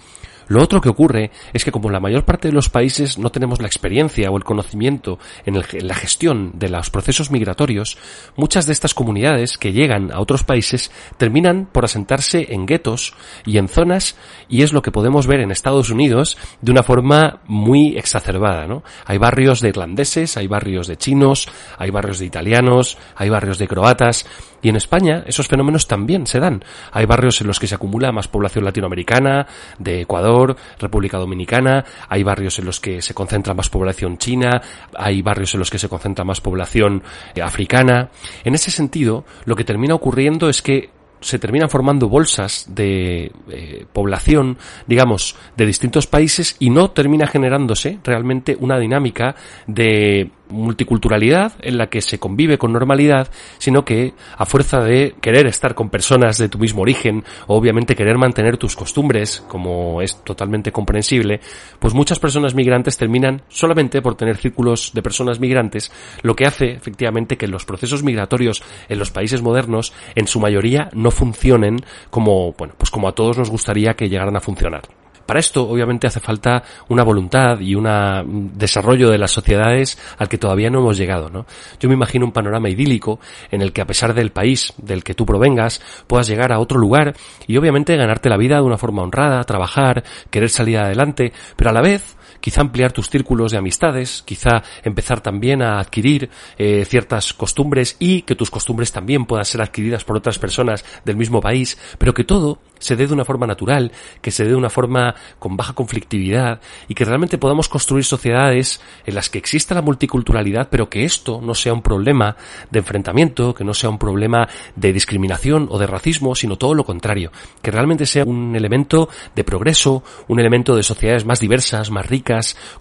Lo 0.53 0.63
otro 0.63 0.83
que 0.83 0.91
ocurre 0.91 1.31
es 1.55 1.65
que 1.65 1.73
como 1.73 1.89
la 1.89 1.99
mayor 1.99 2.27
parte 2.27 2.49
de 2.49 2.53
los 2.53 2.69
países 2.69 3.17
no 3.17 3.33
tenemos 3.33 3.63
la 3.63 3.67
experiencia 3.67 4.31
o 4.31 4.37
el 4.37 4.45
conocimiento 4.45 5.19
en, 5.47 5.55
la 5.55 5.95
gestión 5.95 6.53
de 6.57 6.69
los 6.69 6.91
procesos 6.91 7.31
migratorios, 7.31 7.97
muchas 8.37 8.67
de 8.67 8.75
estas 8.75 8.93
comunidades 8.93 9.57
que 9.57 9.73
llegan 9.73 10.13
a 10.13 10.21
otros 10.21 10.45
países 10.45 10.91
terminan 11.17 11.65
por 11.73 11.87
asentarse 11.87 12.53
en 12.53 12.67
guetos 12.67 13.15
y 13.47 13.57
en 13.57 13.67
zonas 13.67 14.15
y 14.47 14.61
es 14.61 14.75
lo 14.75 14.83
que 14.83 14.93
podemos 14.93 15.27
ver 15.27 15.41
en 15.41 15.53
Estados 15.53 15.89
Unidos 15.89 16.37
de 16.61 16.71
una 16.71 16.83
forma 16.83 17.41
muy 17.47 17.97
exacerbada, 17.97 18.67
¿no? 18.67 18.83
Hay 19.07 19.17
barrios 19.17 19.63
de 19.63 19.71
irlandeses, 19.71 20.37
hay 20.37 20.49
barrios 20.49 20.87
de 20.87 20.99
chinos, 20.99 21.49
hay 21.79 21.89
barrios 21.89 22.19
de 22.19 22.27
italianos, 22.27 22.99
hay 23.17 23.31
barrios 23.31 23.57
de 23.57 23.69
croatas 23.69 24.27
Y 24.63 24.69
en 24.69 24.77
España 24.77 25.25
esos 25.27 25.49
fenómenos 25.49 25.87
también 25.87 26.27
se 26.27 26.41
dan. 26.41 26.65
Hay 26.93 27.05
barrios 27.05 27.41
en 27.41 27.49
los 27.49 27.59
que 27.59 27.67
se 27.67 27.75
acumula 27.75 28.13
más 28.13 28.29
población 28.29 28.65
latinoamericana, 28.65 29.47
de 29.79 30.03
Ecuador, 30.03 30.57
República 30.79 31.19
Dominicana, 31.19 31.85
hay 32.09 32.23
barrios 32.23 32.59
en 32.59 32.65
los 32.67 32.81
que 32.81 33.03
se 33.03 33.15
concentra 33.15 33.55
más 33.55 33.69
población 33.69 34.19
china, 34.19 34.63
hay 34.97 35.21
barrios 35.23 35.55
en 35.55 35.59
los 35.59 35.71
que 35.71 35.79
se 35.79 35.89
concentra 35.89 36.25
más 36.25 36.41
población 36.41 37.03
eh, 37.35 37.43
africana. 37.43 38.11
En 38.45 38.55
ese 38.55 38.71
sentido, 38.71 39.25
lo 39.45 39.57
que 39.57 39.65
termina 39.65 39.95
ocurriendo 39.95 40.49
es 40.49 40.63
que 40.63 40.91
se 41.23 41.39
terminan 41.39 41.71
formando 41.71 42.09
bolsas 42.09 42.67
de 42.69 43.33
eh, 43.49 43.87
población, 43.93 44.59
digamos, 44.87 45.37
de 45.57 45.67
distintos 45.67 46.07
países 46.07 46.57
y 46.59 46.71
no 46.71 46.91
termina 46.91 47.27
generándose 47.27 47.99
realmente 48.05 48.57
una 48.61 48.79
dinámica 48.79 49.35
de 49.67 50.31
multiculturalidad 50.53 51.55
en 51.61 51.79
la 51.79 51.89
que 51.89 52.01
se 52.01 52.19
convive 52.19 52.59
con 52.59 52.73
normalidad, 52.73 53.29
sino 53.59 53.85
que 53.85 54.13
a 54.37 54.47
fuerza 54.47 54.81
de 54.81 55.15
querer 55.21 55.47
estar 55.47 55.75
con 55.75 55.91
personas 55.91 56.39
de 56.39 56.49
tu 56.49 56.59
mismo 56.59 56.83
origen, 56.83 57.25
o 57.47 57.57
obviamente 57.57 57.97
querer 57.97 58.19
mantener 58.19 58.59
tus 58.59 58.77
costumbres, 58.77 59.43
como 59.49 60.03
es 60.03 60.23
totalmente 60.23 60.71
comprensible, 60.71 61.41
pues 61.79 61.95
muchas 61.95 62.19
personas 62.19 62.55
migrantes 62.55 62.97
terminan 62.97 63.43
solamente 63.49 64.03
por 64.03 64.15
tener 64.15 64.37
círculos 64.37 64.93
de 64.95 65.03
personas 65.03 65.41
migrantes, 65.41 65.91
lo 66.23 66.37
que 66.37 66.47
hace 66.47 66.73
efectivamente 66.73 67.37
que 67.37 67.49
los 67.49 67.65
procesos 67.65 68.03
migratorios 68.03 68.63
en 68.89 68.99
los 68.99 69.11
países 69.11 69.43
modernos 69.43 69.93
en 70.15 70.27
su 70.27 70.39
mayoría 70.39 70.91
no 70.93 71.11
funcionen 71.13 71.77
como, 72.11 72.53
bueno, 72.53 72.75
pues 72.77 72.91
como 72.91 73.09
a 73.09 73.13
todos 73.13 73.39
nos 73.39 73.51
gustaría 73.51 73.95
que 73.95 74.09
llegaran 74.09 74.37
a 74.37 74.41
funcionar. 74.41 74.83
Para 75.27 75.41
esto, 75.41 75.69
obviamente, 75.69 76.07
hace 76.07 76.21
falta 76.21 76.63
una 76.89 77.05
voluntad 77.05 77.61
y 77.61 77.75
un 77.75 78.51
desarrollo 78.55 79.09
de 79.09 79.19
las 79.19 79.31
sociedades 79.31 79.99
al 80.19 80.29
que 80.29 80.37
todavía 80.37 80.69
no 80.69 80.81
hemos 80.81 80.99
llegado, 80.99 81.31
¿no? 81.31 81.47
Yo 81.79 81.89
me 81.89 81.95
imagino 81.95 82.27
un 82.27 82.33
panorama 82.33 82.69
idílico 82.69 83.21
en 83.51 83.63
el 83.63 83.73
que 83.73 83.81
a 83.81 83.87
pesar 83.87 84.15
del 84.15 84.33
país 84.33 84.75
del 84.79 85.05
que 85.05 85.15
tú 85.15 85.25
provengas, 85.25 85.81
puedas 86.07 86.27
llegar 86.27 86.53
a 86.53 86.59
otro 86.59 86.79
lugar 86.79 87.15
y 87.47 87.57
obviamente 87.57 87.97
ganarte 87.97 88.29
la 88.29 88.37
vida 88.37 88.57
de 88.57 88.63
una 88.63 88.79
forma 88.79 89.03
honrada, 89.03 89.45
trabajar, 89.45 90.03
querer 90.31 90.51
salir 90.51 90.79
adelante, 90.79 91.33
pero 91.57 91.71
a 91.71 91.73
la 91.73 91.83
vez 91.83 92.17
quizá 92.43 92.61
ampliar 92.61 92.93
tus 92.93 93.09
círculos 93.09 93.53
de 93.53 93.59
amistades, 93.59 94.23
quizá 94.27 94.63
empezar 94.83 95.23
también 95.23 95.63
a 95.63 95.79
adquirir 95.79 96.29
eh, 96.59 96.85
ciertas 96.85 97.33
costumbres 97.33 97.97
y 97.99 98.23
que 98.23 98.35
tus 98.35 98.51
costumbres 98.51 98.93
también 98.93 99.25
puedan 99.25 99.47
ser 99.47 99.63
adquiridas 99.63 100.05
por 100.05 100.17
otras 100.19 100.39
personas 100.39 100.85
del 101.07 101.17
mismo 101.17 101.41
país, 101.41 101.79
pero 101.97 102.13
que 102.13 102.25
todo 102.25 102.59
se 102.83 102.97
dé 102.97 103.07
de 103.07 103.15
una 103.15 103.25
forma 103.25 103.47
natural, 103.47 103.93
que 104.21 104.33
se 104.33 104.43
dé 104.43 104.51
de 104.51 104.57
una 104.57 104.69
forma 104.69 105.15
con 105.39 105.57
baja 105.57 105.73
conflictividad 105.73 106.61
y 106.89 106.95
que 106.95 107.05
realmente 107.05 107.39
podamos 107.39 107.69
construir 107.69 108.05
sociedades 108.05 108.81
en 109.07 109.15
las 109.15 109.31
que 109.31 109.39
exista 109.39 109.75
la 109.75 109.83
multiculturalidad, 109.83 110.69
pero 110.69 110.91
que 110.91 111.05
esto 111.05 111.41
no 111.41 111.55
sea 111.55 111.73
un 111.73 111.83
problema 111.83 112.37
de 112.71 112.81
enfrentamiento, 112.81 113.55
que 113.55 113.65
no 113.65 113.73
sea 113.73 113.89
un 113.89 113.99
problema 113.99 114.49
de 114.75 114.93
discriminación 114.93 115.69
o 115.71 115.79
de 115.79 115.87
racismo, 115.87 116.35
sino 116.35 116.59
todo 116.59 116.75
lo 116.75 116.85
contrario, 116.85 117.31
que 117.63 117.71
realmente 117.71 118.05
sea 118.05 118.25
un 118.25 118.57
elemento 118.57 119.09
de 119.35 119.45
progreso, 119.45 120.03
un 120.27 120.41
elemento 120.41 120.75
de 120.75 120.83
sociedades 120.83 121.25
más 121.25 121.39
diversas, 121.39 121.91
más 121.91 122.11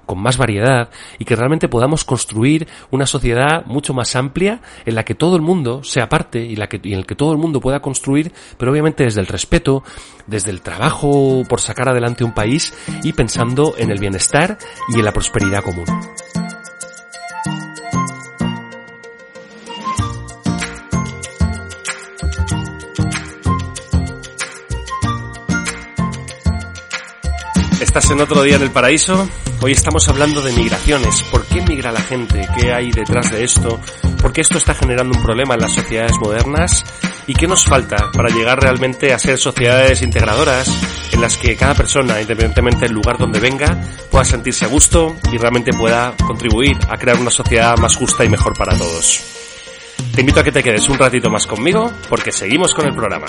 con 0.06 0.20
más 0.20 0.38
variedad 0.38 0.90
y 1.20 1.26
que 1.26 1.36
realmente 1.36 1.68
podamos 1.68 2.04
construir 2.04 2.68
una 2.90 3.06
sociedad 3.06 3.66
mucho 3.66 3.94
más 3.94 4.16
amplia 4.16 4.62
en 4.86 4.96
la 4.96 5.04
que 5.04 5.16
todo 5.16 5.36
el 5.36 5.42
mundo 5.42 5.84
sea 5.84 6.10
parte 6.10 6.40
y, 6.40 6.56
la 6.56 6.70
y 6.72 6.94
en 6.94 7.00
el 7.00 7.06
que 7.06 7.16
todo 7.16 7.32
el 7.32 7.38
mundo 7.38 7.60
pueda 7.60 7.82
construir, 7.82 8.32
pero 8.58 8.72
obviamente 8.72 9.04
desde 9.04 9.22
el 9.22 9.28
respeto, 9.28 9.84
desde 10.28 10.52
el 10.52 10.62
trabajo 10.62 11.44
por 11.48 11.62
sacar 11.62 11.90
adelante 11.90 12.24
un 12.24 12.34
país 12.34 12.74
y 13.04 13.14
pensando 13.14 13.74
en 13.78 13.92
el 13.92 14.00
bienestar 14.00 14.58
y 14.94 15.00
en 15.00 15.06
la 15.06 15.12
prosperidad 15.12 15.64
común. 15.64 15.86
Estás 27.92 28.10
en 28.12 28.22
otro 28.22 28.42
día 28.44 28.56
en 28.56 28.62
el 28.62 28.72
paraíso. 28.72 29.28
Hoy 29.60 29.74
estamos 29.74 30.08
hablando 30.08 30.42
de 30.42 30.54
migraciones. 30.54 31.24
¿Por 31.24 31.46
qué 31.46 31.62
migra 31.62 31.92
la 31.92 32.00
gente? 32.00 32.48
¿Qué 32.58 32.72
hay 32.72 32.90
detrás 32.90 33.30
de 33.32 33.44
esto? 33.44 33.82
¿Por 34.22 34.32
qué 34.32 34.40
esto 34.40 34.58
está 34.58 34.74
generando 34.74 35.18
un 35.18 35.22
problema 35.22 35.56
en 35.56 35.60
las 35.60 35.74
sociedades 35.74 36.18
modernas? 36.18 36.86
¿Y 37.28 37.34
qué 37.34 37.48
nos 37.50 37.66
falta 37.66 38.10
para 38.14 38.30
llegar 38.30 38.62
realmente 38.62 39.12
a 39.12 39.20
ser 39.20 39.38
sociedades 39.38 40.02
integradoras 40.04 40.72
en 41.12 41.20
las 41.20 41.36
que 41.36 41.58
cada 41.58 41.76
persona, 41.76 42.22
independientemente 42.22 42.86
del 42.86 42.94
lugar 42.94 43.18
donde 43.18 43.42
venga, 43.42 43.78
pueda 44.10 44.24
sentirse 44.24 44.64
a 44.64 44.70
gusto 44.70 45.18
y 45.30 45.38
realmente 45.38 45.74
pueda 45.74 46.16
contribuir 46.16 46.78
a 46.88 46.98
crear 46.98 47.20
una 47.20 47.30
sociedad 47.30 47.78
más 47.78 47.98
justa 47.98 48.24
y 48.24 48.30
mejor 48.30 48.58
para 48.58 48.74
todos? 48.74 49.20
Te 50.16 50.22
invito 50.22 50.40
a 50.40 50.44
que 50.46 50.54
te 50.54 50.64
quedes 50.64 50.88
un 50.88 50.98
ratito 50.98 51.30
más 51.30 51.46
conmigo 51.46 51.92
porque 52.08 52.32
seguimos 52.32 52.74
con 52.74 52.88
el 52.88 52.96
programa. 52.96 53.28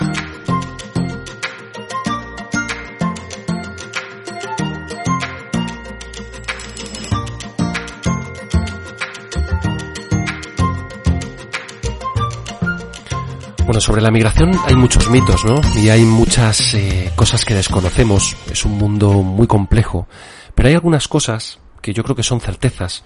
Bueno, 13.64 13.80
sobre 13.80 14.02
la 14.02 14.10
migración 14.10 14.50
hay 14.66 14.74
muchos 14.74 15.08
mitos, 15.08 15.44
¿no? 15.44 15.60
Y 15.80 15.88
hay 15.88 16.02
muchas 16.02 16.74
eh, 16.74 17.12
cosas 17.14 17.44
que 17.44 17.54
desconocemos. 17.54 18.36
Es 18.50 18.64
un 18.64 18.72
mundo 18.72 19.22
muy 19.22 19.46
complejo. 19.46 20.08
Pero 20.54 20.68
hay 20.68 20.74
algunas 20.74 21.06
cosas 21.06 21.60
que 21.80 21.92
yo 21.92 22.02
creo 22.02 22.16
que 22.16 22.22
son 22.22 22.40
certezas 22.40 23.04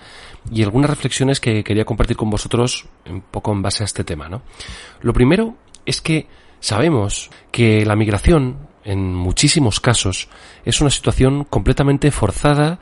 y 0.51 0.63
algunas 0.63 0.91
reflexiones 0.91 1.41
que 1.41 1.63
quería 1.63 1.85
compartir 1.85 2.17
con 2.17 2.31
vosotros 2.31 2.87
un 3.09 3.21
poco 3.21 3.53
en 3.53 3.63
base 3.63 3.85
a 3.85 3.87
este 3.87 4.03
tema, 4.03 4.29
¿no? 4.29 4.43
Lo 5.03 5.13
primero 5.13 5.57
es 5.85 6.01
que 6.01 6.27
sabemos 6.61 7.31
que 7.51 7.85
la 7.85 7.95
migración 7.95 8.57
en 8.85 9.15
muchísimos 9.15 9.81
casos 9.81 10.29
es 10.65 10.81
una 10.81 10.91
situación 10.91 11.45
completamente 11.45 12.11
forzada 12.11 12.79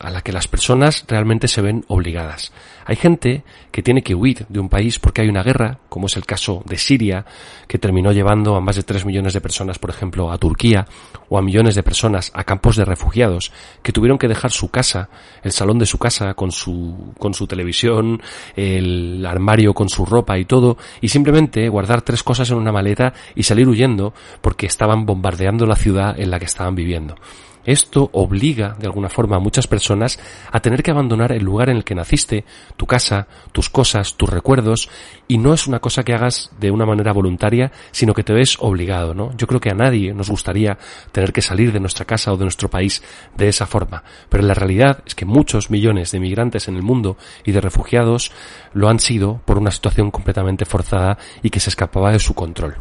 a 0.00 0.10
la 0.10 0.22
que 0.22 0.32
las 0.32 0.48
personas 0.48 1.04
realmente 1.08 1.48
se 1.48 1.62
ven 1.62 1.84
obligadas. 1.88 2.52
Hay 2.84 2.96
gente 2.96 3.44
que 3.70 3.82
tiene 3.82 4.02
que 4.02 4.14
huir 4.14 4.46
de 4.48 4.60
un 4.60 4.68
país 4.68 4.98
porque 4.98 5.22
hay 5.22 5.28
una 5.28 5.42
guerra, 5.42 5.78
como 5.88 6.06
es 6.06 6.16
el 6.16 6.26
caso 6.26 6.62
de 6.66 6.78
Siria, 6.78 7.24
que 7.68 7.78
terminó 7.78 8.12
llevando 8.12 8.56
a 8.56 8.60
más 8.60 8.76
de 8.76 8.82
tres 8.82 9.04
millones 9.04 9.34
de 9.34 9.40
personas, 9.40 9.78
por 9.78 9.90
ejemplo, 9.90 10.30
a 10.30 10.38
Turquía, 10.38 10.86
o 11.28 11.38
a 11.38 11.42
millones 11.42 11.74
de 11.74 11.82
personas 11.82 12.32
a 12.34 12.44
campos 12.44 12.76
de 12.76 12.84
refugiados, 12.84 13.52
que 13.82 13.92
tuvieron 13.92 14.18
que 14.18 14.28
dejar 14.28 14.50
su 14.50 14.68
casa, 14.68 15.08
el 15.42 15.52
salón 15.52 15.78
de 15.78 15.86
su 15.86 15.98
casa, 15.98 16.34
con 16.34 16.50
su, 16.50 17.12
con 17.18 17.34
su 17.34 17.46
televisión, 17.46 18.20
el 18.56 19.24
armario 19.24 19.74
con 19.74 19.88
su 19.88 20.04
ropa 20.04 20.38
y 20.38 20.44
todo, 20.44 20.76
y 21.00 21.08
simplemente 21.08 21.68
guardar 21.68 22.02
tres 22.02 22.22
cosas 22.22 22.50
en 22.50 22.56
una 22.56 22.72
maleta 22.72 23.12
y 23.34 23.44
salir 23.44 23.68
huyendo 23.68 24.12
porque 24.40 24.66
estaban 24.66 25.06
bombardeando 25.06 25.66
la 25.66 25.76
ciudad 25.76 26.18
en 26.18 26.30
la 26.30 26.38
que 26.38 26.46
estaban 26.46 26.74
viviendo. 26.74 27.16
Esto 27.64 28.10
obliga, 28.12 28.76
de 28.78 28.86
alguna 28.86 29.08
forma, 29.08 29.36
a 29.36 29.40
muchas 29.40 29.66
personas 29.66 30.18
a 30.50 30.60
tener 30.60 30.82
que 30.82 30.90
abandonar 30.90 31.32
el 31.32 31.44
lugar 31.44 31.68
en 31.68 31.76
el 31.76 31.84
que 31.84 31.94
naciste, 31.94 32.44
tu 32.76 32.86
casa, 32.86 33.28
tus 33.52 33.68
cosas, 33.68 34.14
tus 34.14 34.28
recuerdos, 34.28 34.90
y 35.28 35.38
no 35.38 35.54
es 35.54 35.66
una 35.66 35.78
cosa 35.78 36.02
que 36.02 36.12
hagas 36.12 36.50
de 36.58 36.70
una 36.70 36.86
manera 36.86 37.12
voluntaria, 37.12 37.70
sino 37.92 38.14
que 38.14 38.24
te 38.24 38.32
ves 38.32 38.56
obligado, 38.60 39.14
¿no? 39.14 39.36
Yo 39.36 39.46
creo 39.46 39.60
que 39.60 39.70
a 39.70 39.74
nadie 39.74 40.12
nos 40.12 40.28
gustaría 40.28 40.76
tener 41.12 41.32
que 41.32 41.42
salir 41.42 41.72
de 41.72 41.80
nuestra 41.80 42.04
casa 42.04 42.32
o 42.32 42.36
de 42.36 42.44
nuestro 42.44 42.68
país 42.68 43.02
de 43.36 43.48
esa 43.48 43.66
forma, 43.66 44.02
pero 44.28 44.42
la 44.42 44.54
realidad 44.54 45.02
es 45.06 45.14
que 45.14 45.24
muchos 45.24 45.70
millones 45.70 46.10
de 46.10 46.20
migrantes 46.20 46.66
en 46.66 46.76
el 46.76 46.82
mundo 46.82 47.16
y 47.44 47.52
de 47.52 47.60
refugiados 47.60 48.32
lo 48.72 48.88
han 48.88 48.98
sido 48.98 49.40
por 49.44 49.58
una 49.58 49.70
situación 49.70 50.10
completamente 50.10 50.64
forzada 50.64 51.18
y 51.42 51.50
que 51.50 51.60
se 51.60 51.70
escapaba 51.70 52.12
de 52.12 52.18
su 52.18 52.34
control. 52.34 52.76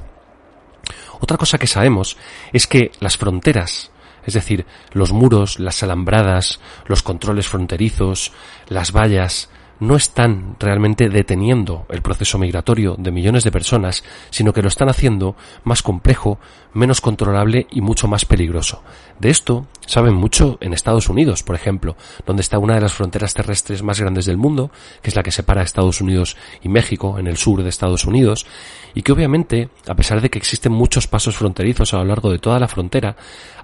Otra 1.20 1.38
cosa 1.38 1.60
que 1.60 1.68
sabemos 1.68 2.18
es 2.52 2.66
que 2.66 2.92
las 3.00 3.18
fronteras 3.18 3.92
es 4.26 4.34
decir, 4.34 4.66
los 4.92 5.12
muros, 5.12 5.60
las 5.60 5.84
alambradas, 5.84 6.60
los 6.86 7.04
controles 7.04 7.48
fronterizos, 7.48 8.32
las 8.68 8.92
vallas, 8.92 9.50
no 9.82 9.96
están 9.96 10.56
realmente 10.60 11.10
deteniendo 11.10 11.86
el 11.90 12.04
proceso 12.04 12.38
migratorio 12.38 12.96
de 12.98 13.12
millones 13.12 13.44
de 13.44 13.52
personas, 13.52 14.04
sino 14.30 14.54
que 14.54 14.62
lo 14.62 14.68
están 14.68 14.90
haciendo 14.90 15.36
más 15.64 15.82
complejo, 15.82 16.40
menos 16.74 17.02
controlable 17.02 17.66
y 17.72 17.82
mucho 17.82 18.08
más 18.08 18.24
peligroso. 18.24 18.84
De 19.20 19.32
esto 19.32 19.66
saben 19.88 20.14
mucho 20.14 20.58
en 20.62 20.74
Estados 20.74 21.10
Unidos, 21.10 21.42
por 21.42 21.56
ejemplo, 21.56 21.98
donde 22.28 22.42
está 22.42 22.60
una 22.60 22.76
de 22.76 22.82
las 22.82 22.94
fronteras 22.94 23.34
terrestres 23.34 23.82
más 23.82 24.00
grandes 24.00 24.26
del 24.26 24.38
mundo, 24.38 24.70
que 25.02 25.10
es 25.10 25.16
la 25.16 25.24
que 25.24 25.32
separa 25.32 25.64
Estados 25.64 26.00
Unidos 26.00 26.38
y 26.62 26.70
México, 26.70 27.18
en 27.18 27.26
el 27.26 27.38
sur 27.38 27.64
de 27.64 27.70
Estados 27.70 28.06
Unidos, 28.06 28.46
y 28.94 29.02
que 29.02 29.12
obviamente, 29.12 29.70
a 29.88 29.96
pesar 29.96 30.22
de 30.22 30.30
que 30.30 30.38
existen 30.38 30.72
muchos 30.72 31.08
pasos 31.08 31.36
fronterizos 31.36 31.94
a 31.94 31.98
lo 31.98 32.06
largo 32.06 32.32
de 32.32 32.40
toda 32.40 32.60
la 32.60 32.68
frontera, 32.68 33.16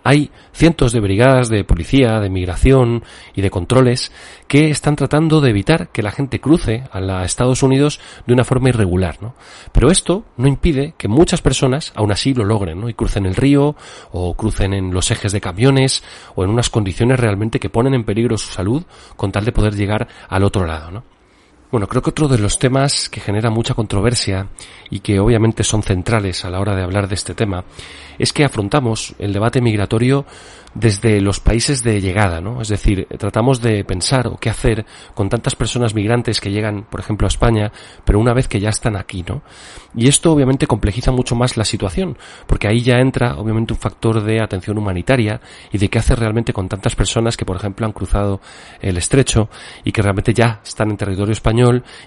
hay 0.03 0.31
cientos 0.53 0.93
de 0.93 1.00
brigadas 1.00 1.50
de 1.50 1.63
policía, 1.63 2.19
de 2.19 2.29
migración 2.29 3.03
y 3.36 3.41
de 3.41 3.50
controles 3.50 4.12
que 4.47 4.69
están 4.69 4.95
tratando 4.95 5.41
de 5.41 5.50
evitar 5.50 5.89
que 5.89 6.01
la 6.07 6.11
gente 6.13 6.39
cruce 6.39 6.85
a, 6.93 7.25
Estados 7.25 7.63
Unidos 7.63 7.99
de 8.25 8.33
una 8.33 8.45
forma 8.45 8.69
irregular, 8.69 9.17
¿no? 9.21 9.35
Pero 9.73 9.91
esto 9.91 10.23
no 10.37 10.47
impide 10.47 10.93
que 10.97 11.09
muchas 11.09 11.41
personas 11.41 11.91
aún 11.95 12.13
así 12.13 12.33
lo 12.33 12.45
logren, 12.45 12.79
¿no? 12.79 12.87
Y 12.87 12.93
crucen 12.93 13.25
el 13.25 13.35
río 13.35 13.75
o 14.13 14.33
crucen 14.35 14.73
en 14.73 14.93
los 14.93 15.11
ejes 15.11 15.33
de 15.33 15.41
camiones 15.41 16.03
o 16.35 16.45
en 16.45 16.49
unas 16.49 16.69
condiciones 16.69 17.19
realmente 17.19 17.59
que 17.59 17.69
ponen 17.69 17.93
en 17.93 18.05
peligro 18.05 18.37
su 18.37 18.53
salud 18.53 18.83
con 19.17 19.33
tal 19.33 19.43
de 19.43 19.51
poder 19.51 19.75
llegar 19.75 20.07
al 20.29 20.45
otro 20.45 20.65
lado, 20.65 20.91
¿no? 20.91 21.16
Bueno, 21.69 21.88
creo 21.88 22.01
que 22.01 22.12
otro 22.12 22.29
de 22.29 22.38
los 22.38 22.59
temas 22.59 23.09
que 23.09 23.19
genera 23.19 23.50
mucha 23.50 23.74
controversia 23.74 24.47
y 24.89 25.01
que 25.01 25.19
obviamente 25.19 25.65
son 25.65 25.83
centrales 25.83 26.45
a 26.45 26.50
la 26.50 26.62
hora 26.62 26.74
de 26.75 26.83
hablar 26.83 27.09
de 27.09 27.15
este 27.15 27.33
tema 27.33 27.65
es 28.17 28.31
que 28.31 28.45
afrontamos 28.45 29.13
el 29.19 29.33
debate 29.33 29.59
migratorio 29.62 30.25
desde 30.74 31.21
los 31.21 31.39
países 31.39 31.83
de 31.83 32.00
llegada, 32.01 32.39
¿no? 32.39 32.62
Es 32.62 32.67
decir, 32.67 33.07
tratamos 33.17 33.62
de 33.62 33.83
pensar 33.83 34.27
o 34.27 34.38
qué 34.38 34.50
hacer 34.50 34.86
con 35.13 35.27
tantas 35.27 35.55
personas 35.55 35.95
migrantes 35.95 36.39
que 36.39 36.51
llegan, 36.51 36.83
por 36.83 37.00
ejemplo, 37.00 37.25
a 37.25 37.29
España, 37.29 37.71
pero 38.05 38.19
una 38.19 38.33
vez 38.33 38.47
que 38.47 38.59
ya 38.59 38.69
están 38.69 38.95
aquí, 38.95 39.24
¿no? 39.27 39.41
Y 39.95 40.07
esto 40.07 40.31
obviamente 40.31 40.67
complejiza 40.67 41.12
mucho 41.12 41.36
más 41.36 41.57
la 41.57 41.65
situación, 41.65 42.17
porque 42.45 42.67
ahí 42.67 42.81
ya 42.81 43.00
entra 43.00 43.38
obviamente 43.38 43.74
un 43.74 43.79
factor 43.79 44.21
de 44.21 44.39
atención 44.39 44.77
humanitaria 44.77 45.41
y 45.71 45.79
de 45.79 45.89
qué 45.89 46.00
hacer 46.00 46.19
realmente 46.19 46.53
con 46.53 46.69
tantas 46.69 46.95
personas 46.95 47.38
que, 47.38 47.45
por 47.45 47.55
ejemplo, 47.55 47.86
han 47.86 47.93
cruzado 47.93 48.39
el 48.79 48.97
estrecho 48.97 49.50
y 49.83 49.91
que 49.91 50.01
realmente 50.01 50.33
ya 50.33 50.62
están 50.63 50.91
en 50.91 50.97
territorio 50.97 51.33
español 51.33 51.56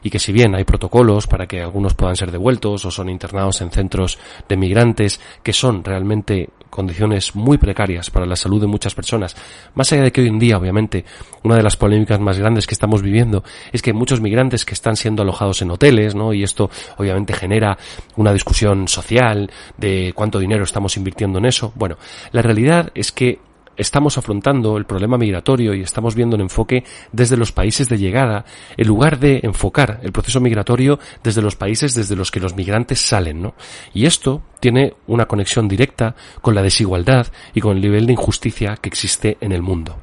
y 0.03 0.11
que 0.11 0.19
si 0.19 0.33
bien 0.33 0.55
hay 0.55 0.65
protocolos 0.65 1.27
para 1.27 1.47
que 1.47 1.61
algunos 1.61 1.95
puedan 1.95 2.17
ser 2.17 2.31
devueltos 2.31 2.85
o 2.85 2.91
son 2.91 3.09
internados 3.09 3.61
en 3.61 3.71
centros 3.71 4.19
de 4.49 4.57
migrantes 4.57 5.21
que 5.43 5.53
son 5.53 5.83
realmente 5.83 6.51
condiciones 6.71 7.35
muy 7.35 7.59
precarias 7.59 8.11
para 8.11 8.27
la 8.27 8.37
salud 8.37 8.61
de 8.61 8.67
muchas 8.69 8.95
personas. 8.95 9.37
Más 9.75 9.93
allá 9.93 10.05
de 10.05 10.13
que 10.13 10.21
hoy 10.21 10.29
en 10.29 10.39
día, 10.39 10.57
obviamente, 10.57 11.05
una 11.43 11.57
de 11.57 11.63
las 11.63 11.77
polémicas 11.77 12.21
más 12.21 12.39
grandes 12.39 12.67
que 12.67 12.75
estamos 12.75 13.03
viviendo 13.03 13.43
es 13.73 13.83
que 13.83 13.93
muchos 13.93 14.21
migrantes 14.21 14.65
que 14.65 14.75
están 14.75 14.97
siendo 14.97 15.23
alojados 15.23 15.61
en 15.63 15.73
hoteles, 15.73 16.15
¿no? 16.15 16.33
Y 16.33 16.45
esto 16.45 16.71
obviamente 16.97 17.35
genera 17.35 17.77
una 18.17 18.33
discusión 18.33 18.87
social 18.87 19.51
de 19.77 20.13
cuánto 20.15 20.39
dinero 20.39 20.63
estamos 20.63 20.97
invirtiendo 20.97 21.39
en 21.39 21.47
eso. 21.47 21.73
Bueno, 21.75 21.97
la 22.31 22.43
realidad 22.43 22.93
es 22.95 23.11
que 23.11 23.41
estamos 23.81 24.19
afrontando 24.19 24.77
el 24.77 24.85
problema 24.85 25.19
migratorio 25.19 25.75
y 25.75 25.81
estamos 25.81 26.15
viendo 26.15 26.37
el 26.37 26.43
enfoque 26.43 26.85
desde 27.13 27.37
los 27.37 27.53
países 27.53 27.89
de 27.89 27.99
llegada, 27.99 28.45
en 28.77 28.87
lugar 28.87 29.19
de 29.19 29.41
enfocar 29.43 30.01
el 30.03 30.13
proceso 30.13 30.41
migratorio 30.41 30.99
desde 31.23 31.43
los 31.43 31.57
países 31.57 31.95
desde 31.95 32.17
los 32.17 32.31
que 32.31 32.41
los 32.41 32.55
migrantes 32.55 33.01
salen, 33.01 33.43
¿no? 33.43 33.55
Y 33.95 34.07
esto 34.07 34.43
tiene 34.61 34.95
una 35.07 35.27
conexión 35.27 35.69
directa 35.69 36.15
con 36.41 36.55
la 36.55 36.63
desigualdad 36.63 37.27
y 37.55 37.61
con 37.61 37.77
el 37.77 37.83
nivel 37.83 38.07
de 38.07 38.13
injusticia 38.13 38.77
que 38.81 38.89
existe 38.89 39.39
en 39.41 39.53
el 39.53 39.63
mundo. 39.63 39.97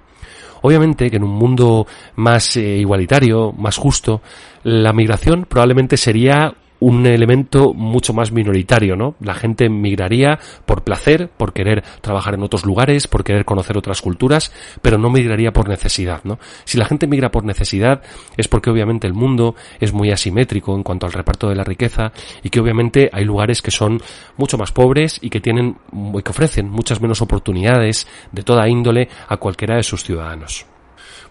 Obviamente 0.62 1.10
que 1.10 1.18
en 1.18 1.24
un 1.24 1.32
mundo 1.32 1.86
más 2.16 2.58
eh, 2.58 2.78
igualitario, 2.78 3.54
más 3.54 3.78
justo, 3.78 4.22
la 4.64 4.92
migración 4.92 5.46
probablemente 5.48 5.98
sería 5.98 6.56
un 6.80 7.06
elemento 7.06 7.74
mucho 7.74 8.14
más 8.14 8.32
minoritario, 8.32 8.96
¿no? 8.96 9.16
La 9.20 9.34
gente 9.34 9.70
migraría 9.70 10.40
por 10.66 10.84
placer, 10.84 11.30
por 11.30 11.54
querer 11.54 11.84
trabajar 12.02 12.36
en 12.36 12.44
otros 12.44 12.66
lugares, 12.66 13.08
por 13.08 13.24
querer 13.24 13.46
conocer 13.46 13.78
otras 13.78 14.02
culturas, 14.02 14.52
pero 14.82 14.98
no 14.98 15.10
migraría 15.10 15.52
por 15.52 15.70
necesidad, 15.70 16.24
¿no? 16.24 16.40
Si 16.66 16.78
la 16.78 16.86
gente 16.86 17.08
migra 17.08 17.32
por 17.32 17.44
necesidad 17.44 18.02
es 18.36 18.48
porque 18.48 18.70
obviamente 18.70 19.08
el 19.08 19.14
mundo 19.14 19.56
es 19.80 19.94
muy 19.94 20.12
asimétrico 20.12 20.76
en 20.76 20.84
cuanto 20.84 21.06
al 21.06 21.14
reparto 21.14 21.50
de 21.50 21.56
la 21.56 21.64
riqueza 21.64 22.12
y 22.44 22.50
que 22.50 22.60
obviamente 22.60 23.10
hay 23.12 23.26
lugares 23.26 23.62
que 23.62 23.72
son 23.72 24.02
mucho 24.38 24.58
más 24.58 24.72
pobres 24.72 25.20
y 25.22 25.30
que 25.30 25.42
tienen 25.42 25.78
y 25.92 26.22
que 26.22 26.32
ofrecen 26.32 26.70
muchas 26.70 27.02
menos 27.02 27.22
oportunidades 27.22 28.08
de 28.32 28.44
toda 28.44 28.68
índole 28.68 29.10
a 29.28 29.38
cualquiera 29.38 29.76
de 29.76 29.84
sus 29.84 30.04
ciudadanos. 30.04 30.66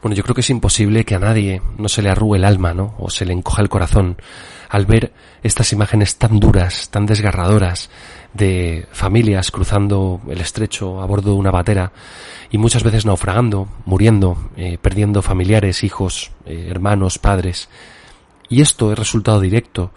Bueno, 0.07 0.15
yo 0.15 0.23
creo 0.23 0.37
que 0.37 0.43
es 0.43 0.51
imposible 0.51 1.05
que 1.05 1.17
a 1.17 1.19
nadie 1.19 1.61
no 1.79 1.89
se 1.89 2.01
le 2.01 2.11
arrugue 2.11 2.39
el 2.39 2.45
alma, 2.45 2.73
¿no? 2.73 2.95
O 2.97 3.11
se 3.11 3.25
le 3.25 3.33
encoja 3.33 3.61
el 3.61 3.69
corazón 3.69 4.17
al 4.69 4.87
ver 4.87 5.13
estas 5.43 5.73
imágenes 5.73 6.15
tan 6.15 6.39
duras, 6.39 6.91
tan 6.91 7.07
desgarradoras 7.07 7.91
de 8.33 8.87
familias 8.93 9.51
cruzando 9.51 10.21
el 10.29 10.41
estrecho 10.41 11.03
a 11.03 11.07
bordo 11.07 11.33
de 11.33 11.39
una 11.39 11.51
batera 11.51 11.91
y 12.53 12.59
muchas 12.59 12.85
veces 12.85 13.05
naufragando, 13.05 13.67
muriendo, 13.85 14.39
eh, 14.57 14.79
perdiendo 14.81 15.23
familiares, 15.23 15.83
hijos, 15.83 16.31
eh, 16.45 16.69
hermanos, 16.71 17.19
padres. 17.19 17.69
Y 18.49 18.61
esto 18.61 18.93
es 18.93 18.99
resultado 19.01 19.41
directo 19.41 19.91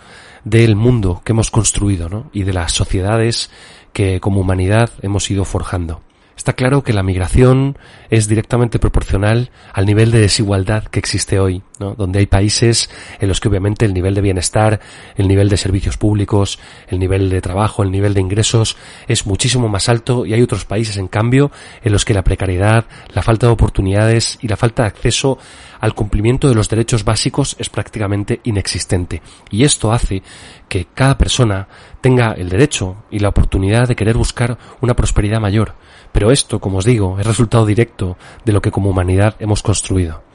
del 0.43 0.75
mundo 0.75 1.21
que 1.23 1.33
hemos 1.33 1.51
construido, 1.51 2.09
¿no? 2.09 2.31
Y 2.33 2.45
de 2.45 2.53
las 2.53 2.71
sociedades 2.71 3.51
que 3.93 4.19
como 4.19 4.41
humanidad 4.41 4.89
hemos 5.03 5.29
ido 5.29 5.45
forjando. 5.45 6.01
Está 6.39 6.53
claro 6.53 6.83
que 6.85 6.93
la 6.93 7.03
migración 7.03 7.77
es 8.09 8.29
directamente 8.29 8.79
proporcional 8.79 9.51
al 9.73 9.85
nivel 9.85 10.09
de 10.09 10.21
desigualdad 10.21 10.85
que 10.85 10.97
existe 10.97 11.37
hoy, 11.37 11.63
¿no? 11.81 11.95
donde 11.95 12.19
hay 12.19 12.27
países 12.27 12.89
en 13.19 13.27
los 13.27 13.41
que 13.41 13.49
obviamente 13.49 13.83
el 13.83 13.93
nivel 13.93 14.15
de 14.15 14.21
bienestar, 14.21 14.79
el 15.17 15.27
nivel 15.27 15.49
de 15.49 15.57
servicios 15.57 15.97
públicos, 15.97 16.57
el 16.87 16.97
nivel 16.97 17.29
de 17.29 17.41
trabajo, 17.41 17.83
el 17.83 17.91
nivel 17.91 18.13
de 18.13 18.21
ingresos 18.21 18.77
es 19.09 19.27
muchísimo 19.27 19.67
más 19.67 19.89
alto 19.89 20.25
y 20.25 20.33
hay 20.33 20.41
otros 20.41 20.63
países 20.63 20.95
en 20.95 21.09
cambio 21.09 21.51
en 21.83 21.91
los 21.91 22.05
que 22.05 22.13
la 22.13 22.23
precariedad, 22.23 22.85
la 23.13 23.21
falta 23.21 23.47
de 23.47 23.51
oportunidades 23.51 24.39
y 24.41 24.47
la 24.47 24.55
falta 24.55 24.83
de 24.83 24.87
acceso 24.87 25.39
al 25.79 25.93
cumplimiento 25.93 26.47
de 26.47 26.55
los 26.55 26.69
derechos 26.69 27.03
básicos 27.03 27.55
es 27.59 27.69
prácticamente 27.69 28.41
inexistente. 28.43 29.21
Y 29.49 29.63
esto 29.63 29.91
hace 29.91 30.23
que 30.67 30.85
cada 30.93 31.17
persona 31.17 31.67
tenga 32.01 32.33
el 32.33 32.49
derecho 32.49 32.97
y 33.09 33.19
la 33.19 33.29
oportunidad 33.29 33.87
de 33.87 33.95
querer 33.95 34.17
buscar 34.17 34.57
una 34.81 34.95
prosperidad 34.95 35.39
mayor, 35.39 35.73
pero 36.11 36.31
esto, 36.31 36.59
como 36.59 36.79
os 36.79 36.85
digo, 36.85 37.19
es 37.19 37.25
resultado 37.25 37.65
directo 37.65 38.17
de 38.45 38.53
lo 38.53 38.61
que 38.61 38.71
como 38.71 38.89
humanidad 38.89 39.35
hemos 39.39 39.61
construido. 39.61 40.28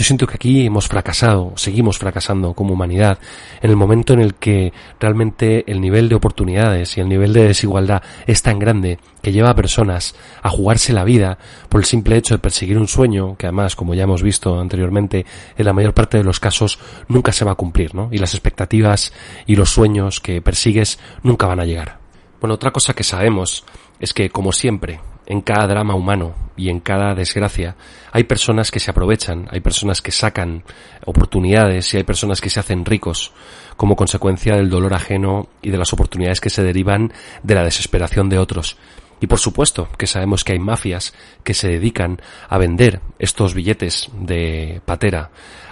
Yo 0.00 0.04
siento 0.04 0.26
que 0.26 0.36
aquí 0.36 0.64
hemos 0.64 0.88
fracasado, 0.88 1.52
seguimos 1.56 1.98
fracasando 1.98 2.54
como 2.54 2.72
humanidad, 2.72 3.18
en 3.60 3.68
el 3.68 3.76
momento 3.76 4.14
en 4.14 4.20
el 4.20 4.34
que 4.34 4.72
realmente 4.98 5.70
el 5.70 5.78
nivel 5.78 6.08
de 6.08 6.14
oportunidades 6.14 6.96
y 6.96 7.02
el 7.02 7.08
nivel 7.10 7.34
de 7.34 7.48
desigualdad 7.48 8.02
es 8.26 8.40
tan 8.40 8.58
grande 8.58 8.98
que 9.20 9.30
lleva 9.30 9.50
a 9.50 9.54
personas 9.54 10.14
a 10.40 10.48
jugarse 10.48 10.94
la 10.94 11.04
vida 11.04 11.36
por 11.68 11.82
el 11.82 11.84
simple 11.84 12.16
hecho 12.16 12.32
de 12.32 12.38
perseguir 12.38 12.78
un 12.78 12.88
sueño, 12.88 13.36
que 13.36 13.44
además, 13.44 13.76
como 13.76 13.94
ya 13.94 14.04
hemos 14.04 14.22
visto 14.22 14.58
anteriormente, 14.58 15.26
en 15.58 15.66
la 15.66 15.74
mayor 15.74 15.92
parte 15.92 16.16
de 16.16 16.24
los 16.24 16.40
casos 16.40 16.78
nunca 17.08 17.32
se 17.32 17.44
va 17.44 17.52
a 17.52 17.56
cumplir, 17.56 17.94
¿no? 17.94 18.08
Y 18.10 18.16
las 18.16 18.32
expectativas 18.32 19.12
y 19.44 19.56
los 19.56 19.68
sueños 19.68 20.20
que 20.20 20.40
persigues 20.40 20.98
nunca 21.22 21.46
van 21.46 21.60
a 21.60 21.66
llegar. 21.66 21.98
Bueno, 22.40 22.54
otra 22.54 22.70
cosa 22.70 22.94
que 22.94 23.04
sabemos 23.04 23.66
es 23.98 24.14
que, 24.14 24.30
como 24.30 24.52
siempre, 24.52 25.00
en 25.30 25.42
cada 25.42 25.68
drama 25.68 25.94
humano 25.94 26.34
y 26.56 26.70
en 26.70 26.80
cada 26.80 27.14
desgracia 27.14 27.76
hay 28.10 28.24
personas 28.24 28.72
que 28.72 28.80
se 28.80 28.90
aprovechan, 28.90 29.46
hay 29.52 29.60
personas 29.60 30.02
que 30.02 30.10
sacan 30.10 30.64
oportunidades 31.06 31.94
y 31.94 31.98
hay 31.98 32.02
personas 32.02 32.40
que 32.40 32.50
se 32.50 32.58
hacen 32.58 32.84
ricos 32.84 33.32
como 33.76 33.94
consecuencia 33.94 34.56
del 34.56 34.68
dolor 34.68 34.92
ajeno 34.92 35.46
y 35.62 35.70
de 35.70 35.78
las 35.78 35.92
oportunidades 35.92 36.40
que 36.40 36.50
se 36.50 36.64
derivan 36.64 37.12
de 37.44 37.54
la 37.54 37.62
desesperación 37.62 38.28
de 38.28 38.38
otros. 38.38 38.76
Y 39.20 39.28
por 39.28 39.38
supuesto 39.38 39.88
que 39.96 40.08
sabemos 40.08 40.42
que 40.42 40.54
hay 40.54 40.58
mafias 40.58 41.14
que 41.44 41.54
se 41.54 41.68
dedican 41.68 42.20
a 42.48 42.58
vender 42.58 43.00
estos 43.20 43.54
billetes 43.54 44.08
de 44.18 44.82
patera 44.84 45.30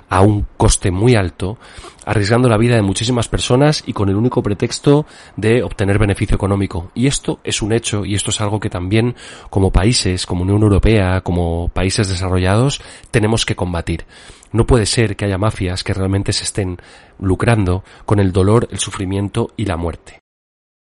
a 0.09 0.21
un 0.23 0.47
coste 0.57 0.91
muy 0.91 1.15
alto, 1.15 1.59
arriesgando 2.05 2.49
la 2.49 2.57
vida 2.57 2.77
de 2.77 2.83
muchísimas 2.83 3.29
personas 3.29 3.83
y 3.87 3.93
con 3.93 4.09
el 4.09 4.17
único 4.17 4.43
pretexto 4.43 5.07
de 5.37 5.63
obtener 5.63 5.99
beneficio 5.99 6.35
económico. 6.35 6.91
Y 6.95 7.07
esto 7.07 7.41
es 7.45 7.63
un 7.63 7.73
hecho 7.73 8.05
y 8.05 8.15
esto 8.15 8.31
es 8.31 8.41
algo 8.41 8.61
que 8.61 8.71
también 8.71 9.15
como 9.51 9.71
países, 9.71 10.27
como 10.27 10.43
Unión 10.43 10.63
Europea, 10.63 11.21
como 11.21 11.69
países 11.69 12.09
desarrollados, 12.09 12.81
tenemos 13.11 13.45
que 13.45 13.57
combatir. 13.57 14.07
No 14.53 14.67
puede 14.67 14.87
ser 14.87 15.17
que 15.17 15.27
haya 15.27 15.37
mafias 15.37 15.85
que 15.85 15.93
realmente 15.93 16.33
se 16.33 16.45
estén 16.45 16.79
lucrando 17.19 17.85
con 18.07 18.19
el 18.19 18.33
dolor, 18.33 18.69
el 18.71 18.79
sufrimiento 18.79 19.51
y 19.57 19.67
la 19.67 19.77
muerte. 19.77 20.21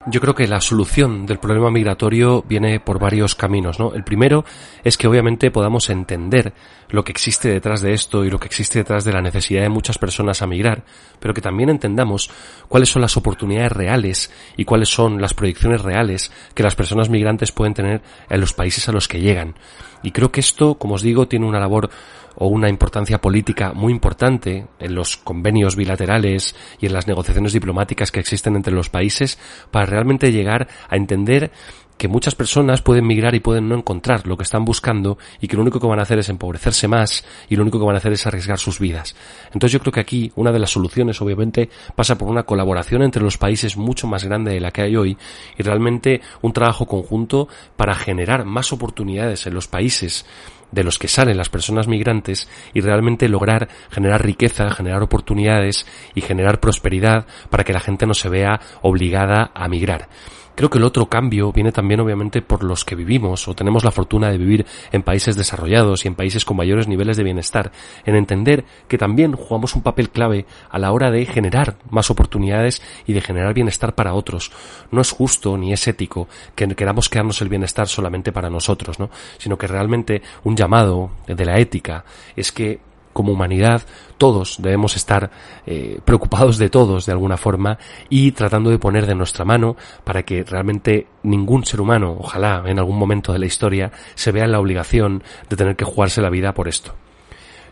Yo 0.10 0.22
creo 0.22 0.34
que 0.34 0.48
la 0.48 0.62
solución 0.62 1.26
del 1.26 1.38
problema 1.38 1.70
migratorio 1.70 2.42
viene 2.48 2.80
por 2.80 2.98
varios 2.98 3.36
caminos, 3.36 3.78
¿no? 3.78 3.94
El 3.94 4.06
primero 4.06 4.46
es 4.82 4.98
que 4.98 5.06
obviamente 5.06 5.52
podamos 5.52 5.90
entender 5.90 6.54
lo 6.90 7.04
que 7.04 7.12
existe 7.12 7.50
detrás 7.50 7.82
de 7.82 7.92
esto 7.92 8.24
y 8.24 8.30
lo 8.30 8.40
que 8.40 8.48
existe 8.48 8.80
detrás 8.80 9.04
de 9.04 9.12
la 9.12 9.22
necesidad 9.22 9.64
de 9.64 9.70
muchas 9.70 9.98
personas 9.98 10.42
a 10.42 10.48
migrar, 10.48 10.86
pero 11.20 11.34
que 11.34 11.42
también 11.42 11.70
entendamos 11.70 12.32
cuáles 12.70 12.88
son 12.88 13.02
las 13.02 13.18
oportunidades 13.18 13.74
reales 13.74 14.32
y 14.56 14.64
cuáles 14.64 14.88
son 14.88 15.20
las 15.20 15.34
proyecciones 15.34 15.82
reales 15.82 16.32
que 16.54 16.64
las 16.64 16.76
personas 16.76 17.10
migrantes 17.10 17.52
pueden 17.52 17.74
tener 17.74 18.02
en 18.30 18.40
los 18.40 18.54
países 18.54 18.88
a 18.88 18.94
los 18.94 19.10
que 19.10 19.20
llegan. 19.20 19.56
Y 20.04 20.12
creo 20.12 20.32
que 20.32 20.40
esto, 20.40 20.76
como 20.76 20.96
os 20.96 21.02
digo, 21.02 21.28
tiene 21.28 21.48
una 21.48 21.60
labor 21.60 21.90
o 22.38 22.48
una 22.48 22.70
importancia 22.70 23.20
política 23.20 23.74
muy 23.74 23.92
importante 23.92 24.68
en 24.80 24.96
los 24.96 25.18
convenios 25.18 25.76
bilaterales 25.76 26.56
y 26.80 26.86
en 26.86 26.94
las 26.94 27.08
negociaciones 27.08 27.54
diplomáticas 27.54 28.12
que 28.12 28.20
existen 28.20 28.56
entre 28.56 28.74
los 28.74 28.90
países 28.90 29.40
para 29.72 29.86
realmente 29.86 30.32
llegar 30.32 30.68
a 30.90 30.96
entender 30.96 31.52
que 31.98 32.08
muchas 32.08 32.36
personas 32.36 32.82
pueden 32.82 33.08
migrar 33.08 33.34
y 33.36 33.40
pueden 33.40 33.68
no 33.68 33.76
encontrar 33.76 34.28
lo 34.28 34.38
que 34.38 34.44
están 34.44 34.64
buscando 34.66 35.18
y 35.42 35.48
que 35.48 35.56
lo 35.56 35.64
único 35.64 35.80
que 35.80 35.88
van 35.88 36.00
a 36.00 36.04
hacer 36.04 36.20
es 36.20 36.30
empobrecerse 36.30 36.88
más 36.88 37.26
y 37.50 37.56
lo 37.56 37.64
único 37.64 37.80
que 37.80 37.86
van 37.86 37.96
a 37.96 37.98
hacer 37.98 38.14
es 38.14 38.26
arriesgar 38.28 38.60
sus 38.60 38.80
vidas. 38.80 39.16
Entonces 39.48 39.72
yo 39.72 39.80
creo 39.80 39.92
que 39.92 40.00
aquí 40.00 40.32
una 40.36 40.52
de 40.52 40.60
las 40.60 40.72
soluciones 40.72 41.20
obviamente 41.22 41.70
pasa 41.96 42.18
por 42.18 42.30
una 42.30 42.44
colaboración 42.44 43.02
entre 43.02 43.24
los 43.24 43.38
países 43.38 43.78
mucho 43.78 44.08
más 44.08 44.24
grande 44.24 44.52
de 44.52 44.60
la 44.60 44.72
que 44.72 44.84
hay 44.84 44.96
hoy 44.96 45.18
y 45.58 45.64
realmente 45.64 46.22
un 46.42 46.54
trabajo 46.54 46.86
conjunto 46.86 47.48
para 47.76 47.96
generar 47.96 48.46
más 48.46 48.72
oportunidades 48.72 49.48
en 49.48 49.56
los 49.56 49.68
países 49.68 50.26
de 50.72 50.84
los 50.84 51.00
que 51.00 51.08
salen 51.08 51.38
las 51.38 51.50
personas 51.50 51.88
migrantes 51.88 52.50
y 52.74 52.82
realmente 52.82 53.30
lograr 53.30 53.70
generar 53.90 54.24
riqueza, 54.24 54.70
generar 54.72 55.02
oportunidades 55.02 55.86
y 56.16 56.22
generar 56.22 56.60
prosperidad 56.60 57.26
para 57.50 57.64
que 57.64 57.74
la 57.74 57.80
gente 57.80 58.06
no 58.06 58.14
se 58.14 58.30
vea 58.30 58.60
obligada 58.82 59.52
a 59.54 59.68
migrar. 59.68 60.10
Creo 60.58 60.72
que 60.72 60.80
el 60.80 60.86
otro 60.86 61.06
cambio 61.06 61.52
viene 61.52 61.72
también 61.72 62.00
obviamente 62.00 62.42
por 62.42 62.64
los 62.64 62.84
que 62.84 62.96
vivimos 62.96 63.48
o 63.48 63.54
tenemos 63.54 63.84
la 63.84 63.92
fortuna 63.92 64.32
de 64.32 64.40
vivir 64.40 64.66
en 64.92 65.04
países 65.04 65.36
desarrollados 65.36 66.04
y 66.04 66.08
en 66.08 66.16
países 66.16 66.46
con 66.46 66.58
mayores 66.58 66.88
niveles 66.88 67.16
de 67.16 67.24
bienestar, 67.24 67.72
en 68.08 68.16
entender 68.16 68.66
que 68.88 68.98
también 68.98 69.34
jugamos 69.34 69.76
un 69.76 69.84
papel 69.84 70.10
clave 70.10 70.48
a 70.72 70.80
la 70.80 70.92
hora 70.92 71.12
de 71.12 71.28
generar 71.28 71.78
más 71.92 72.10
oportunidades 72.10 72.82
y 73.06 73.14
de 73.14 73.22
generar 73.22 73.54
bienestar 73.54 73.94
para 73.94 74.16
otros. 74.16 74.52
No 74.90 75.00
es 75.00 75.12
justo 75.12 75.60
ni 75.60 75.74
es 75.74 75.88
ético 75.88 76.28
que 76.56 76.68
queramos 76.70 77.08
quedarnos 77.08 77.40
el 77.44 77.50
bienestar 77.50 77.88
solamente 77.88 78.32
para 78.32 78.50
nosotros, 78.50 79.00
¿no? 79.00 79.12
Sino 79.38 79.60
que 79.60 79.68
realmente 79.68 80.24
un 80.44 80.58
llamado 80.58 81.12
de 81.28 81.46
la 81.46 81.60
ética 81.60 82.04
es 82.36 82.52
que 82.52 82.80
como 83.18 83.34
humanidad 83.34 83.82
todos 84.20 84.58
debemos 84.60 84.96
estar 84.96 85.32
eh, 85.66 86.00
preocupados 86.06 86.60
de 86.60 86.70
todos 86.70 87.08
de 87.08 87.14
alguna 87.14 87.36
forma 87.36 87.80
y 88.10 88.32
tratando 88.34 88.70
de 88.70 88.78
poner 88.78 89.08
de 89.08 89.16
nuestra 89.16 89.44
mano 89.44 89.76
para 90.04 90.22
que 90.22 90.44
realmente 90.44 91.08
ningún 91.24 91.66
ser 91.66 91.82
humano, 91.82 92.16
ojalá 92.20 92.62
en 92.68 92.78
algún 92.78 92.96
momento 92.96 93.34
de 93.34 93.40
la 93.40 93.48
historia, 93.48 93.92
se 94.14 94.32
vea 94.32 94.46
en 94.46 94.52
la 94.52 94.60
obligación 94.60 95.24
de 95.50 95.56
tener 95.56 95.76
que 95.76 95.84
jugarse 95.84 96.22
la 96.22 96.30
vida 96.30 96.54
por 96.54 96.68
esto. 96.68 96.94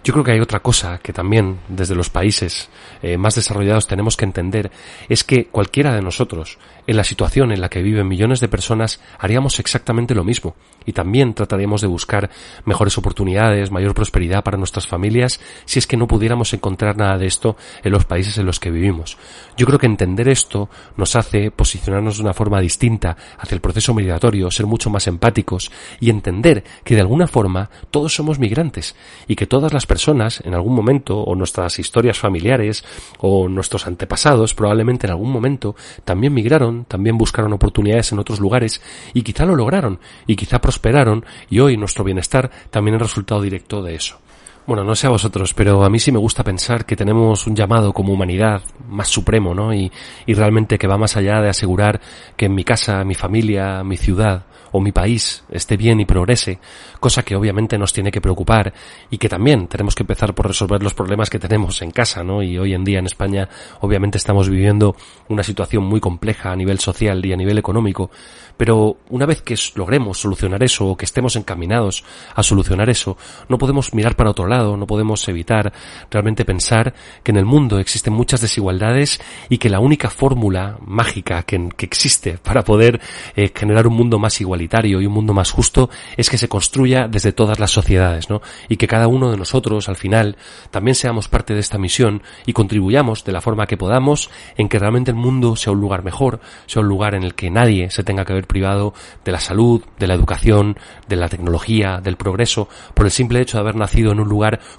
Yo 0.06 0.14
creo 0.14 0.24
que 0.24 0.34
hay 0.34 0.40
otra 0.40 0.60
cosa 0.60 1.00
que 1.00 1.14
también 1.14 1.62
desde 1.68 1.96
los 1.96 2.12
países 2.12 2.70
eh, 3.02 3.18
más 3.18 3.34
desarrollados 3.34 3.88
tenemos 3.88 4.16
que 4.16 4.26
entender, 4.26 4.70
es 5.10 5.24
que 5.24 5.48
cualquiera 5.48 5.96
de 5.96 6.04
nosotros, 6.04 6.60
en 6.86 6.96
la 6.96 7.04
situación 7.04 7.52
en 7.52 7.60
la 7.60 7.70
que 7.70 7.82
viven 7.82 8.08
millones 8.08 8.40
de 8.40 8.48
personas, 8.48 9.02
haríamos 9.18 9.58
exactamente 9.58 10.14
lo 10.14 10.24
mismo 10.24 10.56
y 10.86 10.94
también 10.94 11.34
trataríamos 11.34 11.82
de 11.82 11.88
buscar 11.88 12.30
mejores 12.66 13.00
oportunidades, 13.00 13.72
mayor 13.72 13.96
prosperidad 13.96 14.44
para 14.44 14.60
nuestras 14.60 14.86
familias, 14.86 15.40
si 15.66 15.80
es 15.80 15.88
que 15.88 15.98
no 15.98 16.06
pudiéramos 16.06 16.54
encontrar 16.54 16.96
nada 16.98 17.18
de 17.18 17.26
esto 17.26 17.58
en 17.84 17.92
los 17.92 18.06
países 18.06 18.38
en 18.38 18.46
los 18.46 18.60
que 18.60 18.70
vivimos. 18.70 19.18
Yo 19.58 19.66
creo 19.66 19.80
que 19.80 19.88
entender 19.88 20.30
esto 20.30 20.70
nos 20.98 21.16
hace 21.16 21.50
posicionarnos 21.50 22.18
de 22.18 22.24
una 22.24 22.36
forma 22.36 22.62
distinta 22.62 23.18
hacia 23.40 23.56
el 23.56 23.62
proceso 23.62 23.96
migratorio, 23.96 24.52
ser 24.52 24.68
mucho 24.68 24.92
más 24.92 25.08
empáticos 25.08 25.72
y 26.00 26.12
entender 26.12 26.64
que 26.84 26.94
de 26.94 27.02
alguna 27.02 27.26
forma 27.26 27.72
todos 27.90 28.14
somos 28.14 28.38
migrantes 28.38 28.96
y 29.28 29.36
que 29.36 29.48
todas 29.48 29.74
las 29.74 29.88
personas 29.88 29.95
en 30.44 30.54
algún 30.54 30.76
momento 30.76 31.20
o 31.20 31.36
nuestras 31.36 31.80
historias 31.80 32.20
familiares 32.20 32.84
o 33.20 33.48
nuestros 33.48 33.88
antepasados 33.88 34.54
probablemente 34.54 35.08
en 35.08 35.12
algún 35.12 35.32
momento 35.32 35.76
también 36.04 36.34
migraron, 36.34 36.86
también 36.86 37.18
buscaron 37.18 37.54
oportunidades 37.54 38.12
en 38.12 38.20
otros 38.20 38.40
lugares 38.40 38.82
y 39.14 39.22
quizá 39.22 39.46
lo 39.46 39.56
lograron 39.56 40.00
y 40.28 40.36
quizá 40.36 40.60
prosperaron 40.60 41.26
y 41.50 41.60
hoy 41.60 41.78
nuestro 41.78 42.04
bienestar 42.04 42.52
también 42.70 42.96
es 42.96 43.02
resultado 43.02 43.42
directo 43.42 43.82
de 43.82 43.96
eso. 43.96 44.25
Bueno, 44.68 44.84
no 44.84 44.96
sé 44.96 45.06
a 45.06 45.12
vosotros, 45.12 45.54
pero 45.54 45.84
a 45.84 45.92
mí 45.92 46.00
sí 46.00 46.12
me 46.12 46.18
gusta 46.18 46.44
pensar 46.44 46.86
que 46.86 46.96
tenemos 46.96 47.46
un 47.46 47.56
llamado 47.56 47.94
como 47.94 48.14
humanidad 48.14 48.64
más 48.90 49.10
supremo, 49.10 49.54
¿no? 49.54 49.72
Y, 49.72 49.92
y 50.26 50.34
realmente 50.34 50.80
que 50.80 50.88
va 50.88 50.98
más 50.98 51.16
allá 51.18 51.40
de 51.40 51.50
asegurar 51.50 52.02
que 52.36 52.48
en 52.48 52.56
mi 52.56 52.64
casa, 52.64 53.04
mi 53.04 53.14
familia, 53.14 53.84
mi 53.84 53.96
ciudad 53.96 54.46
o 54.72 54.82
mi 54.82 54.92
país 54.92 55.46
esté 55.50 55.78
bien 55.78 56.02
y 56.02 56.06
progrese, 56.06 56.60
cosa 57.00 57.24
que 57.24 57.36
obviamente 57.36 57.78
nos 57.78 57.94
tiene 57.94 58.12
que 58.12 58.20
preocupar 58.20 58.74
y 59.10 59.18
que 59.18 59.30
también 59.30 59.68
tenemos 59.68 59.96
que 59.96 60.04
empezar 60.04 60.36
por 60.36 60.48
resolver 60.48 60.84
los 60.84 60.94
problemas 60.94 61.30
que 61.30 61.40
tenemos 61.40 61.82
en 61.82 61.92
casa, 61.92 62.26
¿no? 62.26 62.44
Y 62.44 62.58
hoy 62.58 62.74
en 62.74 62.84
día 62.84 63.00
en 63.00 63.06
España 63.06 63.48
obviamente 63.80 64.18
estamos 64.18 64.50
viviendo 64.50 64.94
una 65.30 65.44
situación 65.44 65.86
muy 65.86 66.02
compleja 66.02 66.52
a 66.52 66.58
nivel 66.58 66.80
social 66.80 67.26
y 67.26 67.32
a 67.32 67.38
nivel 67.38 67.58
económico, 67.58 68.12
pero 68.58 68.98
una 69.10 69.26
vez 69.26 69.42
que 69.42 69.56
logremos 69.76 70.18
solucionar 70.18 70.62
eso 70.62 70.88
o 70.88 70.98
que 70.98 71.06
estemos 71.06 71.38
encaminados 71.38 72.04
a 72.36 72.44
solucionar 72.44 72.90
eso, 72.90 73.16
no 73.48 73.58
podemos 73.58 73.94
mirar 73.94 74.18
para 74.18 74.32
otro 74.32 74.46
lado, 74.46 74.55
no 74.64 74.88
podemos 74.88 75.28
evitar 75.28 75.74
realmente 76.10 76.46
pensar 76.46 76.94
que 77.24 77.32
en 77.32 77.38
el 77.38 77.46
mundo 77.46 77.80
existen 77.80 78.14
muchas 78.14 78.42
desigualdades 78.42 79.20
y 79.50 79.58
que 79.58 79.70
la 79.70 79.80
única 79.80 80.10
fórmula 80.10 80.78
mágica 80.86 81.44
que, 81.44 81.56
existe 81.80 82.38
para 82.40 82.64
poder 82.64 83.00
eh, 83.36 83.52
generar 83.56 83.86
un 83.86 83.94
mundo 83.94 84.18
más 84.18 84.42
igualitario 84.42 85.02
y 85.02 85.06
un 85.06 85.14
mundo 85.14 85.34
más 85.34 85.52
justo 85.52 85.90
es 86.18 86.30
que 86.30 86.38
se 86.38 86.50
construya 86.50 87.08
desde 87.08 87.32
todas 87.32 87.60
las 87.60 87.72
sociedades, 87.72 88.30
¿no? 88.30 88.42
Y 88.70 88.78
que 88.78 88.88
cada 88.88 89.08
uno 89.08 89.30
de 89.30 89.38
nosotros, 89.38 89.88
al 89.88 89.96
final, 89.96 90.36
también 90.72 90.96
seamos 90.96 91.28
parte 91.28 91.54
de 91.54 91.60
esta 91.60 91.78
misión 91.78 92.24
y 92.46 92.54
contribuyamos 92.54 93.24
de 93.24 93.32
la 93.32 93.42
forma 93.42 93.68
que 93.68 93.78
podamos 93.78 94.30
en 94.58 94.68
que 94.68 94.80
realmente 94.80 95.12
el 95.12 95.18
mundo 95.18 95.56
sea 95.56 95.74
un 95.74 95.80
lugar 95.80 96.04
mejor, 96.04 96.40
sea 96.66 96.82
un 96.82 96.88
lugar 96.88 97.14
en 97.14 97.24
el 97.24 97.36
que 97.36 97.52
nadie 97.52 97.92
se 97.92 98.04
tenga 98.04 98.26
que 98.26 98.34
ver 98.34 98.48
privado 98.48 98.94
de 99.24 99.32
la 99.32 99.40
salud, 99.40 99.84
de 100.00 100.08
la 100.08 100.14
educación, 100.16 100.78
de 101.08 101.16
la 101.16 101.30
tecnología, 101.30 102.00
del 102.02 102.18
progreso, 102.18 102.68
por 102.94 103.06
el 103.06 103.12
simple 103.12 103.42
hecho 103.42 103.58
de 103.58 103.62
haber 103.62 103.76
nacido 103.76 104.12
en 104.12 104.20
un 104.20 104.30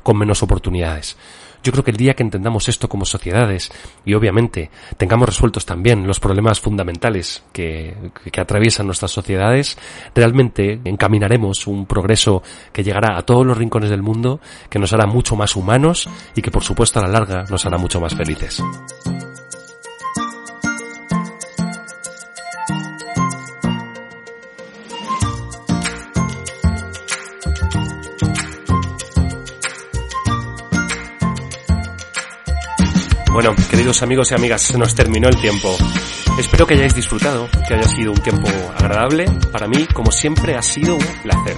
con 0.03 0.19
menos 0.19 0.43
oportunidades. 0.43 1.17
Yo 1.63 1.73
creo 1.73 1.83
que 1.83 1.91
el 1.91 1.97
día 1.97 2.15
que 2.15 2.23
entendamos 2.23 2.69
esto 2.69 2.89
como 2.89 3.05
sociedades 3.05 3.73
y 4.05 4.15
obviamente 4.15 4.71
tengamos 4.99 5.29
resueltos 5.29 5.67
también 5.67 6.07
los 6.07 6.21
problemas 6.21 6.61
fundamentales 6.61 7.43
que 7.53 7.93
atraviesan 8.39 8.87
nuestras 8.87 9.11
sociedades, 9.11 9.77
realmente 10.15 10.81
encaminaremos 10.85 11.67
un 11.67 11.87
progreso 11.87 12.45
que 12.73 12.85
llegará 12.85 13.19
a 13.19 13.23
todos 13.23 13.45
los 13.45 13.59
rincones 13.59 13.91
del 13.91 14.03
mundo, 14.03 14.41
que 14.71 14.79
nos 14.79 14.93
hará 14.93 15.07
mucho 15.07 15.35
más 15.35 15.57
humanos 15.57 16.09
y 16.37 16.43
que 16.43 16.53
por 16.53 16.63
supuesto 16.63 17.01
a 17.01 17.03
la 17.03 17.09
larga 17.09 17.45
nos 17.51 17.67
hará 17.67 17.79
mucho 17.79 18.01
más 18.01 18.15
felices. 18.15 18.63
Bueno, 33.37 33.55
queridos 33.69 34.03
amigos 34.03 34.31
y 34.31 34.35
amigas, 34.35 34.63
se 34.63 34.79
nos 34.79 34.95
terminó 34.95 35.29
el 35.29 35.37
tiempo. 35.37 35.77
Espero 36.39 36.67
que 36.67 36.73
hayáis 36.73 36.95
disfrutado, 36.95 37.51
que 37.69 37.75
haya 37.75 37.87
sido 37.87 38.13
un 38.13 38.23
tiempo 38.23 38.49
agradable. 38.75 39.27
Para 39.53 39.69
mí, 39.69 39.87
como 39.93 40.11
siempre, 40.11 40.55
ha 40.55 40.63
sido 40.63 40.95
un 40.95 41.05
placer. 41.23 41.55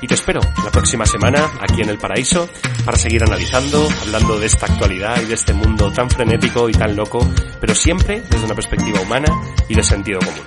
Y 0.00 0.06
te 0.06 0.14
espero 0.14 0.40
la 0.64 0.70
próxima 0.70 1.04
semana 1.04 1.46
aquí 1.60 1.82
en 1.82 1.90
el 1.90 1.98
paraíso 1.98 2.48
para 2.86 2.96
seguir 2.96 3.22
analizando, 3.22 3.86
hablando 4.00 4.40
de 4.40 4.46
esta 4.46 4.64
actualidad 4.64 5.20
y 5.20 5.26
de 5.26 5.34
este 5.34 5.52
mundo 5.52 5.92
tan 5.92 6.08
frenético 6.08 6.70
y 6.70 6.72
tan 6.72 6.96
loco, 6.96 7.20
pero 7.60 7.74
siempre 7.74 8.22
desde 8.22 8.46
una 8.46 8.54
perspectiva 8.54 9.02
humana 9.02 9.28
y 9.68 9.74
de 9.74 9.82
sentido 9.82 10.20
común. 10.20 10.44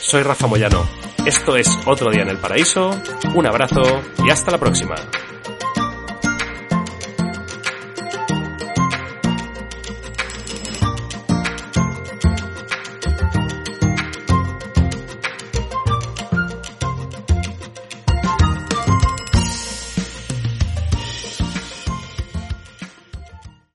Soy 0.00 0.22
Rafa 0.22 0.46
Moyano. 0.46 0.88
Esto 1.26 1.56
es 1.56 1.68
Otro 1.86 2.08
Día 2.12 2.22
en 2.22 2.28
el 2.28 2.38
Paraíso. 2.38 2.96
Un 3.34 3.48
abrazo 3.48 3.82
y 4.24 4.30
hasta 4.30 4.52
la 4.52 4.58
próxima. 4.58 4.94